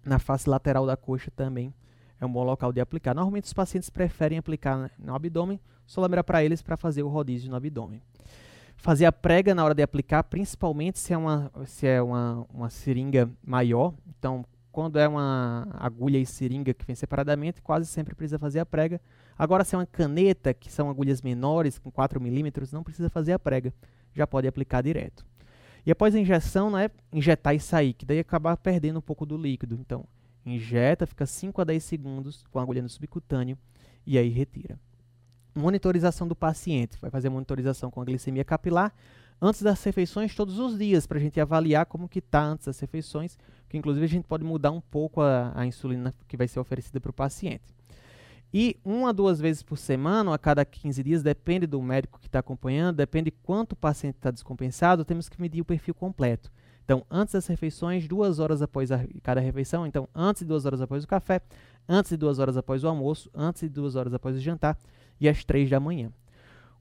na 0.05 0.19
face 0.19 0.49
lateral 0.49 0.85
da 0.85 0.97
coxa 0.97 1.31
também 1.33 1.73
é 2.21 2.25
um 2.25 2.31
bom 2.31 2.43
local 2.43 2.71
de 2.71 2.79
aplicar. 2.79 3.15
Normalmente 3.15 3.45
os 3.45 3.53
pacientes 3.53 3.89
preferem 3.89 4.37
aplicar 4.37 4.91
no 4.99 5.15
abdômen, 5.15 5.59
lembrar 5.99 6.23
para 6.23 6.43
eles 6.43 6.61
para 6.61 6.77
fazer 6.77 7.03
o 7.03 7.09
rodízio 7.09 7.49
no 7.49 7.55
abdômen. 7.55 8.01
Fazer 8.77 9.05
a 9.05 9.11
prega 9.11 9.53
na 9.53 9.63
hora 9.63 9.75
de 9.75 9.83
aplicar, 9.83 10.23
principalmente 10.23 10.99
se 10.99 11.13
é 11.13 11.17
uma, 11.17 11.51
se 11.65 11.85
é 11.85 12.01
uma, 12.01 12.45
uma 12.53 12.69
seringa 12.69 13.29
maior. 13.43 13.93
Então, 14.17 14.45
quando 14.71 14.97
é 14.97 15.07
uma 15.07 15.67
agulha 15.73 16.17
e 16.17 16.25
seringa 16.25 16.73
que 16.73 16.85
vem 16.85 16.95
separadamente, 16.95 17.61
quase 17.61 17.85
sempre 17.87 18.15
precisa 18.15 18.39
fazer 18.39 18.59
a 18.59 18.65
prega. 18.65 19.01
Agora, 19.37 19.63
se 19.63 19.75
é 19.75 19.77
uma 19.77 19.85
caneta, 19.85 20.53
que 20.53 20.71
são 20.71 20.89
agulhas 20.89 21.21
menores, 21.21 21.77
com 21.77 21.91
4 21.91 22.21
milímetros, 22.21 22.71
não 22.71 22.83
precisa 22.83 23.09
fazer 23.09 23.33
a 23.33 23.39
prega, 23.39 23.73
já 24.13 24.25
pode 24.25 24.47
aplicar 24.47 24.81
direto. 24.81 25.25
E 25.85 25.91
após 25.91 26.15
a 26.15 26.19
injeção, 26.19 26.69
não 26.69 26.77
é 26.77 26.89
injetar 27.11 27.55
e 27.55 27.59
sair, 27.59 27.93
que 27.93 28.05
daí 28.05 28.19
acabar 28.19 28.55
perdendo 28.55 28.99
um 28.99 29.01
pouco 29.01 29.25
do 29.25 29.35
líquido. 29.35 29.75
Então, 29.79 30.05
injeta, 30.45 31.05
fica 31.05 31.25
5 31.25 31.59
a 31.61 31.63
10 31.63 31.83
segundos 31.83 32.45
com 32.51 32.59
a 32.59 32.61
agulha 32.61 32.81
no 32.81 32.89
subcutâneo 32.89 33.57
e 34.05 34.17
aí 34.17 34.29
retira. 34.29 34.79
Monitorização 35.55 36.27
do 36.27 36.35
paciente. 36.35 36.97
Vai 37.01 37.09
fazer 37.09 37.29
monitorização 37.29 37.91
com 37.91 38.01
a 38.01 38.05
glicemia 38.05 38.43
capilar 38.43 38.93
antes 39.41 39.63
das 39.63 39.83
refeições 39.83 40.35
todos 40.35 40.59
os 40.59 40.77
dias, 40.77 41.07
para 41.07 41.17
a 41.17 41.21
gente 41.21 41.39
avaliar 41.41 41.85
como 41.87 42.07
que 42.07 42.19
está 42.19 42.43
antes 42.43 42.67
das 42.67 42.79
refeições, 42.79 43.37
que 43.67 43.77
inclusive 43.77 44.05
a 44.05 44.09
gente 44.09 44.25
pode 44.25 44.43
mudar 44.43 44.69
um 44.71 44.79
pouco 44.79 45.21
a, 45.21 45.51
a 45.55 45.65
insulina 45.65 46.13
que 46.27 46.37
vai 46.37 46.47
ser 46.47 46.59
oferecida 46.59 47.01
para 47.01 47.09
o 47.09 47.13
paciente. 47.13 47.63
E 48.53 48.77
uma, 48.83 49.13
duas 49.13 49.39
vezes 49.39 49.63
por 49.63 49.77
semana, 49.77 50.33
a 50.33 50.37
cada 50.37 50.63
15 50.63 51.01
dias, 51.01 51.23
depende 51.23 51.65
do 51.65 51.81
médico 51.81 52.19
que 52.19 52.27
está 52.27 52.39
acompanhando, 52.39 52.97
depende 52.97 53.31
quanto 53.31 53.71
o 53.71 53.77
paciente 53.77 54.15
está 54.17 54.29
descompensado, 54.29 55.05
temos 55.05 55.29
que 55.29 55.41
medir 55.41 55.61
o 55.61 55.65
perfil 55.65 55.95
completo. 55.95 56.51
Então, 56.83 57.05
antes 57.09 57.33
das 57.33 57.47
refeições, 57.47 58.07
duas 58.07 58.39
horas 58.39 58.61
após 58.61 58.91
a, 58.91 58.99
cada 59.23 59.39
refeição, 59.39 59.87
então 59.87 60.07
antes 60.13 60.41
de 60.41 60.47
duas 60.49 60.65
horas 60.65 60.81
após 60.81 61.03
o 61.05 61.07
café, 61.07 61.41
antes 61.87 62.11
de 62.11 62.17
duas 62.17 62.39
horas 62.39 62.57
após 62.57 62.83
o 62.83 62.87
almoço, 62.89 63.29
antes 63.33 63.61
de 63.61 63.69
duas 63.69 63.95
horas 63.95 64.13
após 64.13 64.35
o 64.35 64.39
jantar, 64.39 64.77
e 65.21 65.29
às 65.29 65.45
3 65.45 65.69
da 65.69 65.79
manhã. 65.79 66.11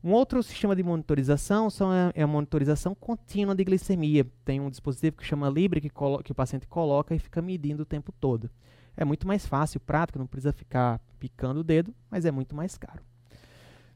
Um 0.03 0.13
outro 0.13 0.43
sistema 0.43 0.75
de 0.75 0.83
monitorização 0.83 1.69
são 1.69 1.91
a, 1.91 2.11
é 2.15 2.23
a 2.23 2.27
monitorização 2.27 2.95
contínua 2.95 3.55
de 3.55 3.63
glicemia. 3.63 4.27
Tem 4.47 4.59
um 4.59 4.71
dispositivo 4.71 5.19
que 5.19 5.27
chama 5.27 5.51
Libre 5.51 5.81
que, 5.81 5.91
que 6.25 6.33
o 6.33 6.35
paciente 6.35 6.67
coloca 6.67 7.15
e 7.15 7.19
fica 7.19 7.43
medindo 7.43 7.83
o 7.83 7.87
tempo 7.87 8.11
todo. 8.11 8.51
É 8.97 9.05
muito 9.05 9.27
mais 9.27 9.47
fácil, 9.47 9.79
prático, 9.79 10.19
não 10.19 10.27
precisa 10.27 10.53
ficar 10.53 10.99
picando 11.19 11.61
o 11.61 11.65
dedo, 11.65 11.95
mas 12.11 12.25
é 12.25 12.31
muito 12.31 12.57
mais 12.57 12.79
caro. 12.79 13.03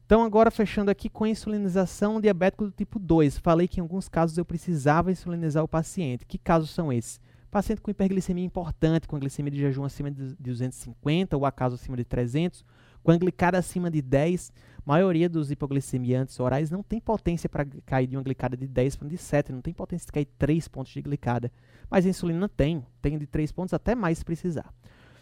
Então, 0.05 0.23
agora 0.23 0.51
fechando 0.51 0.91
aqui 0.91 1.09
com 1.09 1.23
a 1.23 1.29
insulinização 1.29 2.21
diabético 2.21 2.65
do 2.65 2.71
tipo 2.71 2.99
2. 2.99 3.39
Falei 3.39 3.67
que 3.67 3.79
em 3.79 3.81
alguns 3.81 4.07
casos 4.07 4.37
eu 4.37 4.45
precisava 4.45 5.11
insulinizar 5.11 5.63
o 5.63 5.67
paciente. 5.67 6.27
Que 6.27 6.37
casos 6.37 6.69
são 6.69 6.93
esses? 6.93 7.19
Paciente 7.49 7.81
com 7.81 7.89
hiperglicemia 7.89 8.45
importante, 8.45 9.07
com 9.07 9.17
glicemia 9.17 9.49
de 9.49 9.57
jejum 9.57 9.83
acima 9.83 10.11
de 10.11 10.35
250 10.35 11.35
ou 11.35 11.45
acaso 11.45 11.73
acima 11.73 11.97
de 11.97 12.05
300, 12.05 12.63
com 13.05 13.11
a 13.11 13.17
glicada 13.17 13.59
acima 13.59 13.91
de 13.91 14.01
10, 14.01 14.51
maioria 14.83 15.29
dos 15.29 15.51
hipoglicemiantes 15.51 16.39
orais 16.39 16.71
não 16.71 16.81
tem 16.81 16.99
potência 16.99 17.47
para 17.47 17.63
cair 17.85 18.07
de 18.07 18.17
uma 18.17 18.23
glicada 18.23 18.57
de 18.57 18.67
10 18.67 18.95
para 18.95 19.07
de 19.07 19.15
7, 19.15 19.51
não 19.51 19.61
tem 19.61 19.75
potência 19.75 20.07
de 20.07 20.11
cair 20.11 20.27
3 20.39 20.67
pontos 20.67 20.91
de 20.91 21.03
glicada. 21.03 21.51
Mas 21.87 22.03
a 22.03 22.09
insulina 22.09 22.49
tem, 22.49 22.83
tem 23.03 23.15
de 23.19 23.27
3 23.27 23.51
pontos 23.51 23.75
até 23.75 23.93
mais 23.93 24.17
se 24.17 24.25
precisar. 24.25 24.73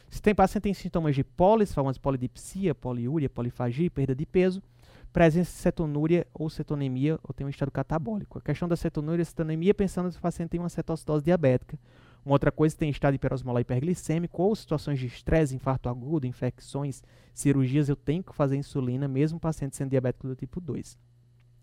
Se 0.10 0.22
tem 0.22 0.34
paciente 0.34 0.63
tem 0.63 0.74
sintomas 0.74 1.13
de 1.13 1.26
pólis, 1.26 1.74
famosos 1.74 1.98
polidipsia, 1.98 2.74
poliúria, 2.74 3.30
polifagia, 3.30 3.91
perda 3.91 4.15
de 4.15 4.26
peso, 4.26 4.63
presença 5.12 5.52
de 5.52 5.58
cetonúria 5.58 6.26
ou 6.34 6.50
cetonemia 6.50 7.19
ou 7.22 7.34
tem 7.34 7.46
um 7.46 7.50
estado 7.50 7.69
catabólico. 7.69 8.39
A 8.39 8.41
questão 8.41 8.65
da 8.65 8.78
cetonúria 8.78 9.24
e 9.24 9.26
cetonemia 9.26 9.74
pensando 9.74 10.10
se 10.10 10.17
o 10.17 10.22
paciente 10.22 10.52
tem 10.52 10.60
uma 10.62 10.69
cetoacidose 10.69 11.26
diabética 11.26 11.78
uma 12.25 12.36
outra 12.36 12.51
coisa 12.51 12.75
tem 12.75 12.89
estado 12.89 13.15
hiperosmolar 13.15 13.62
hiperglicêmico 13.62 14.41
ou 14.41 14.55
situações 14.55 14.99
de 14.99 15.07
estresse, 15.07 15.55
infarto 15.55 15.89
agudo, 15.89 16.25
infecções, 16.25 17.03
cirurgias, 17.33 17.89
eu 17.89 17.95
tenho 17.95 18.23
que 18.23 18.33
fazer 18.33 18.55
insulina, 18.55 19.07
mesmo 19.07 19.39
paciente 19.39 19.75
sendo 19.75 19.89
diabético 19.89 20.27
do 20.27 20.36
tipo 20.36 20.62
2. 20.62 20.97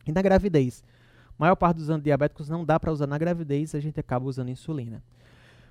E 0.07 0.13
na 0.13 0.21
gravidez? 0.21 0.83
A 1.29 1.33
maior 1.39 1.57
parte 1.57 1.79
dos 1.79 1.89
antidiabéticos 1.89 2.49
não 2.51 2.65
dá 2.65 2.79
para 2.79 2.93
usar 2.93 3.07
na 3.07 3.17
gravidez, 3.17 3.75
a 3.75 3.81
gente 3.81 3.99
acaba 3.99 4.27
usando 4.27 4.51
insulina. 4.51 5.03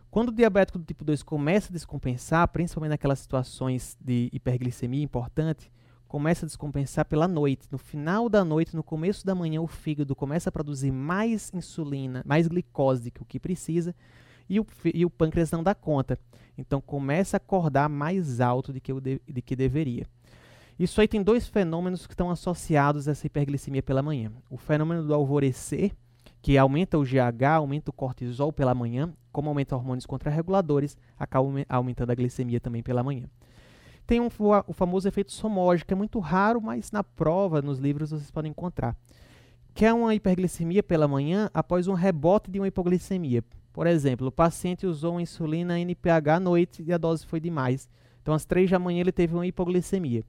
Quando 0.10 0.30
o 0.30 0.32
diabético 0.32 0.80
do 0.80 0.86
tipo 0.86 1.06
2 1.06 1.22
começa 1.22 1.72
a 1.72 1.74
descompensar, 1.74 2.48
principalmente 2.48 2.90
naquelas 2.90 3.20
situações 3.20 3.96
de 4.02 4.28
hiperglicemia 4.34 5.04
importante, 5.04 5.72
começa 6.08 6.44
a 6.44 6.48
descompensar 6.48 7.06
pela 7.06 7.28
noite. 7.28 7.68
No 7.72 7.78
final 7.78 8.28
da 8.28 8.44
noite, 8.44 8.76
no 8.76 8.82
começo 8.82 9.24
da 9.24 9.36
manhã, 9.36 9.62
o 9.62 9.68
fígado 9.68 10.16
começa 10.16 10.50
a 10.50 10.52
produzir 10.52 10.92
mais 10.92 11.52
insulina, 11.54 12.24
mais 12.26 12.48
glicose 12.48 13.04
do 13.04 13.12
que 13.12 13.22
o 13.22 13.26
que 13.26 13.40
precisa, 13.40 13.96
e 14.50 14.60
o, 14.60 14.66
e 14.94 15.06
o 15.06 15.10
pâncreas 15.10 15.52
não 15.52 15.62
dá 15.64 15.76
conta. 15.76 16.18
Então 16.58 16.82
começa 16.82 17.38
a 17.38 17.40
acordar 17.40 17.88
mais 17.88 18.42
alto 18.42 18.74
do 18.74 18.82
que, 18.82 18.94
de, 19.00 19.22
de 19.26 19.42
que 19.42 19.56
deveria. 19.56 20.06
Isso 20.78 21.00
aí 21.02 21.08
tem 21.08 21.22
dois 21.22 21.48
fenômenos 21.48 22.08
que 22.08 22.14
estão 22.14 22.30
associados 22.30 23.08
a 23.08 23.12
essa 23.12 23.28
hiperglicemia 23.28 23.84
pela 23.84 24.02
manhã. 24.02 24.32
O 24.50 24.58
fenômeno 24.58 25.04
do 25.04 25.14
alvorecer, 25.14 25.92
que 26.42 26.58
aumenta 26.58 26.98
o 26.98 27.04
GH, 27.04 27.44
aumenta 27.56 27.92
o 27.92 27.94
cortisol 27.94 28.52
pela 28.52 28.74
manhã, 28.74 29.14
como 29.32 29.50
aumenta 29.50 29.76
hormônios 29.76 30.06
contrarreguladores, 30.06 30.98
acaba 31.18 31.48
aumentando 31.68 32.12
a 32.12 32.16
glicemia 32.16 32.60
também 32.62 32.82
pela 32.82 33.04
manhã. 33.04 33.26
Tem 34.08 34.20
um, 34.20 34.30
o 34.66 34.74
famoso 34.74 35.08
efeito 35.08 35.32
somógeno, 35.32 35.86
que 35.86 35.94
é 35.94 35.98
muito 35.98 36.18
raro, 36.20 36.62
mas 36.62 36.92
na 36.92 37.04
prova, 37.04 37.62
nos 37.62 37.78
livros, 37.78 38.10
vocês 38.10 38.32
podem 38.32 38.50
encontrar. 38.50 38.96
Que 39.74 39.86
é 39.86 39.94
uma 39.94 40.16
hiperglicemia 40.16 40.82
pela 40.82 41.08
manhã 41.08 41.50
após 41.54 41.88
um 41.88 41.94
rebote 41.94 42.50
de 42.50 42.60
uma 42.60 42.68
hipoglicemia. 42.68 43.44
Por 43.80 43.88
exemplo, 43.88 44.28
o 44.28 44.32
paciente 44.32 44.86
usou 44.86 45.22
insulina 45.22 45.80
NPH 45.80 46.36
à 46.36 46.38
noite 46.38 46.84
e 46.86 46.92
a 46.92 46.98
dose 46.98 47.26
foi 47.26 47.40
demais. 47.40 47.88
Então, 48.22 48.34
às 48.34 48.44
3 48.44 48.70
da 48.70 48.78
manhã, 48.78 49.00
ele 49.00 49.12
teve 49.14 49.34
uma 49.34 49.48
hipoglicemia. 49.48 50.26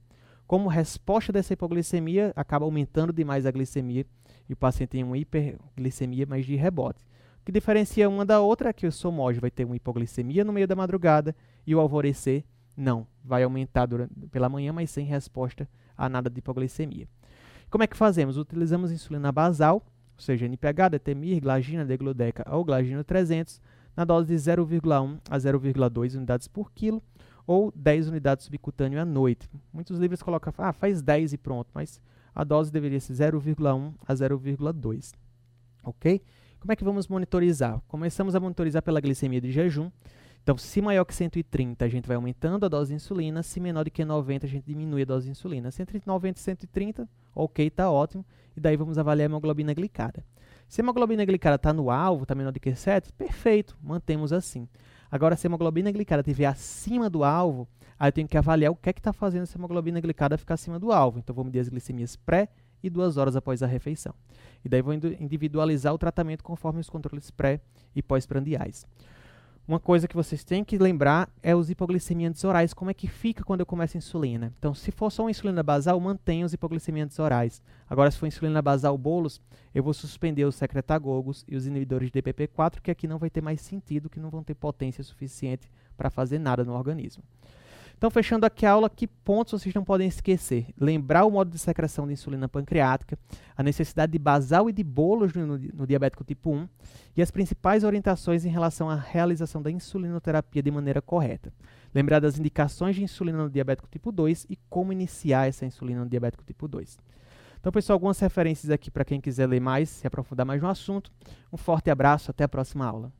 Como 0.47 0.69
resposta 0.69 1.33
dessa 1.33 1.51
hipoglicemia, 1.51 2.31
acaba 2.33 2.63
aumentando 2.63 3.11
demais 3.11 3.45
a 3.45 3.51
glicemia 3.51 4.05
e 4.47 4.53
o 4.53 4.55
paciente 4.55 4.91
tem 4.91 5.03
uma 5.03 5.17
hiperglicemia, 5.17 6.25
mas 6.25 6.45
de 6.45 6.55
rebote. 6.55 7.03
O 7.41 7.43
que 7.43 7.51
diferencia 7.51 8.07
uma 8.07 8.25
da 8.25 8.39
outra 8.39 8.69
é 8.69 8.73
que 8.73 8.87
o 8.87 8.91
somóide 8.91 9.41
vai 9.41 9.51
ter 9.51 9.65
uma 9.65 9.75
hipoglicemia 9.75 10.45
no 10.45 10.53
meio 10.53 10.65
da 10.65 10.73
madrugada 10.73 11.35
e 11.67 11.75
o 11.75 11.79
alvorecer 11.81 12.45
não. 12.77 13.05
Vai 13.21 13.43
aumentar 13.43 13.85
durante, 13.85 14.13
pela 14.31 14.47
manhã, 14.47 14.71
mas 14.71 14.91
sem 14.91 15.05
resposta 15.05 15.67
a 15.97 16.07
nada 16.07 16.29
de 16.29 16.39
hipoglicemia. 16.39 17.05
Como 17.69 17.83
é 17.83 17.87
que 17.87 17.97
fazemos? 17.97 18.37
Utilizamos 18.37 18.93
insulina 18.93 19.29
basal, 19.29 19.85
ou 20.21 20.25
seja, 20.25 20.45
NPH, 20.45 20.89
Detemir, 20.91 21.41
Glagina, 21.41 21.83
Degludeca 21.83 22.45
ou 22.55 22.63
Glagina 22.63 23.03
300, 23.03 23.59
na 23.97 24.05
dose 24.05 24.27
de 24.27 24.35
0,1 24.35 25.19
a 25.27 25.37
0,2 25.37 26.15
unidades 26.15 26.47
por 26.47 26.71
quilo 26.71 27.01
ou 27.47 27.73
10 27.75 28.09
unidades 28.09 28.45
subcutâneo 28.45 29.01
à 29.01 29.05
noite. 29.05 29.49
Muitos 29.73 29.97
livros 29.97 30.21
colocam, 30.21 30.53
ah, 30.59 30.71
faz 30.71 31.01
10 31.01 31.33
e 31.33 31.37
pronto, 31.39 31.69
mas 31.73 31.99
a 32.35 32.43
dose 32.43 32.71
deveria 32.71 32.99
ser 32.99 33.13
0,1 33.13 33.93
a 34.07 34.13
0,2. 34.13 35.11
Ok? 35.83 36.21
Como 36.59 36.71
é 36.71 36.75
que 36.75 36.83
vamos 36.83 37.07
monitorizar? 37.07 37.81
Começamos 37.87 38.35
a 38.35 38.39
monitorizar 38.39 38.83
pela 38.83 39.01
glicemia 39.01 39.41
de 39.41 39.51
jejum. 39.51 39.89
Então, 40.43 40.57
se 40.57 40.81
maior 40.81 41.05
que 41.05 41.13
130, 41.13 41.85
a 41.85 41.87
gente 41.87 42.07
vai 42.07 42.15
aumentando 42.15 42.65
a 42.65 42.69
dose 42.69 42.89
de 42.89 42.95
insulina. 42.95 43.43
Se 43.43 43.59
menor 43.59 43.83
do 43.83 43.91
que 43.91 44.03
90, 44.03 44.47
a 44.47 44.49
gente 44.49 44.65
diminui 44.65 45.03
a 45.03 45.05
dose 45.05 45.25
de 45.25 45.31
insulina. 45.31 45.69
Se 45.69 45.81
entre 45.81 46.01
90 46.03 46.39
e 46.39 46.41
130, 46.41 47.09
ok, 47.35 47.67
está 47.67 47.91
ótimo. 47.91 48.25
E 48.55 48.59
daí 48.59 48.75
vamos 48.75 48.97
avaliar 48.97 49.27
a 49.27 49.31
hemoglobina 49.31 49.73
glicada. 49.73 50.23
Se 50.67 50.81
a 50.81 50.83
hemoglobina 50.83 51.23
glicada 51.25 51.57
está 51.57 51.71
no 51.71 51.91
alvo, 51.91 52.23
está 52.23 52.33
menor 52.33 52.51
do 52.51 52.59
que 52.59 52.73
7, 52.73 53.13
perfeito, 53.13 53.77
mantemos 53.83 54.33
assim. 54.33 54.67
Agora, 55.11 55.35
se 55.35 55.45
a 55.45 55.49
hemoglobina 55.49 55.91
glicada 55.91 56.21
estiver 56.21 56.45
acima 56.45 57.09
do 57.09 57.23
alvo, 57.23 57.67
aí 57.99 58.07
eu 58.07 58.13
tenho 58.13 58.27
que 58.27 58.37
avaliar 58.37 58.71
o 58.71 58.75
que 58.75 58.89
é 58.89 58.93
que 58.93 58.99
está 58.99 59.13
fazendo 59.13 59.43
essa 59.43 59.57
hemoglobina 59.57 59.99
glicada 59.99 60.37
ficar 60.37 60.55
acima 60.55 60.79
do 60.79 60.91
alvo. 60.91 61.19
Então, 61.19 61.35
vou 61.35 61.45
medir 61.45 61.59
as 61.59 61.69
glicemias 61.69 62.15
pré 62.15 62.49
e 62.81 62.89
duas 62.89 63.17
horas 63.17 63.35
após 63.35 63.61
a 63.61 63.67
refeição. 63.67 64.15
E 64.65 64.69
daí 64.69 64.81
vou 64.81 64.93
individualizar 64.93 65.93
o 65.93 65.97
tratamento 65.97 66.43
conforme 66.43 66.79
os 66.79 66.89
controles 66.89 67.29
pré 67.29 67.61
e 67.95 68.01
pós-prandiais. 68.01 68.87
Uma 69.71 69.79
coisa 69.79 70.05
que 70.05 70.17
vocês 70.17 70.43
têm 70.43 70.65
que 70.65 70.77
lembrar 70.77 71.29
é 71.41 71.55
os 71.55 71.69
hipoglicemiantes 71.69 72.43
orais, 72.43 72.73
como 72.73 72.91
é 72.91 72.93
que 72.93 73.07
fica 73.07 73.41
quando 73.41 73.61
eu 73.61 73.65
começo 73.65 73.95
a 73.95 73.99
insulina. 73.99 74.53
Então, 74.59 74.73
se 74.73 74.91
for 74.91 75.09
só 75.09 75.23
uma 75.23 75.31
insulina 75.31 75.63
basal, 75.63 75.97
mantenha 75.97 76.45
os 76.45 76.51
hipoglicemiantes 76.51 77.17
orais. 77.19 77.63
Agora, 77.89 78.11
se 78.11 78.17
for 78.17 78.27
insulina 78.27 78.61
basal 78.61 78.97
bolos, 78.97 79.39
eu 79.73 79.81
vou 79.81 79.93
suspender 79.93 80.43
os 80.43 80.55
secretagogos 80.55 81.45
e 81.47 81.55
os 81.55 81.67
inibidores 81.67 82.11
de 82.11 82.21
DPP-4, 82.21 82.81
que 82.81 82.91
aqui 82.91 83.07
não 83.07 83.17
vai 83.17 83.29
ter 83.29 83.39
mais 83.39 83.61
sentido, 83.61 84.09
que 84.09 84.19
não 84.19 84.29
vão 84.29 84.43
ter 84.43 84.55
potência 84.55 85.05
suficiente 85.05 85.71
para 85.95 86.09
fazer 86.09 86.37
nada 86.37 86.65
no 86.65 86.73
organismo. 86.73 87.23
Então, 88.01 88.09
fechando 88.09 88.47
aqui 88.47 88.65
a 88.65 88.71
aula, 88.71 88.89
que 88.89 89.05
pontos 89.05 89.61
vocês 89.61 89.75
não 89.75 89.83
podem 89.83 90.07
esquecer? 90.07 90.65
Lembrar 90.75 91.23
o 91.23 91.29
modo 91.29 91.51
de 91.51 91.59
secreção 91.59 92.07
de 92.07 92.13
insulina 92.13 92.49
pancreática, 92.49 93.15
a 93.55 93.61
necessidade 93.61 94.11
de 94.11 94.17
basal 94.17 94.67
e 94.67 94.73
de 94.73 94.83
bolos 94.83 95.35
no, 95.35 95.45
no 95.45 95.85
diabético 95.85 96.23
tipo 96.23 96.51
1 96.51 96.67
e 97.15 97.21
as 97.21 97.29
principais 97.29 97.83
orientações 97.83 98.43
em 98.43 98.49
relação 98.49 98.89
à 98.89 98.95
realização 98.95 99.61
da 99.61 99.69
insulinoterapia 99.69 100.63
de 100.63 100.71
maneira 100.71 100.99
correta. 100.99 101.53
Lembrar 101.93 102.19
das 102.19 102.39
indicações 102.39 102.95
de 102.95 103.03
insulina 103.03 103.37
no 103.37 103.51
diabético 103.51 103.87
tipo 103.87 104.11
2 104.11 104.47
e 104.49 104.57
como 104.67 104.91
iniciar 104.91 105.47
essa 105.47 105.63
insulina 105.63 106.03
no 106.03 106.09
diabético 106.09 106.43
tipo 106.43 106.67
2. 106.67 106.97
Então, 107.59 107.71
pessoal, 107.71 107.97
algumas 107.97 108.19
referências 108.19 108.71
aqui 108.71 108.89
para 108.89 109.05
quem 109.05 109.21
quiser 109.21 109.45
ler 109.45 109.59
mais, 109.59 109.89
se 109.89 110.07
aprofundar 110.07 110.43
mais 110.43 110.59
no 110.59 110.67
assunto. 110.67 111.11
Um 111.53 111.57
forte 111.57 111.91
abraço, 111.91 112.31
até 112.31 112.45
a 112.45 112.49
próxima 112.49 112.83
aula. 112.83 113.13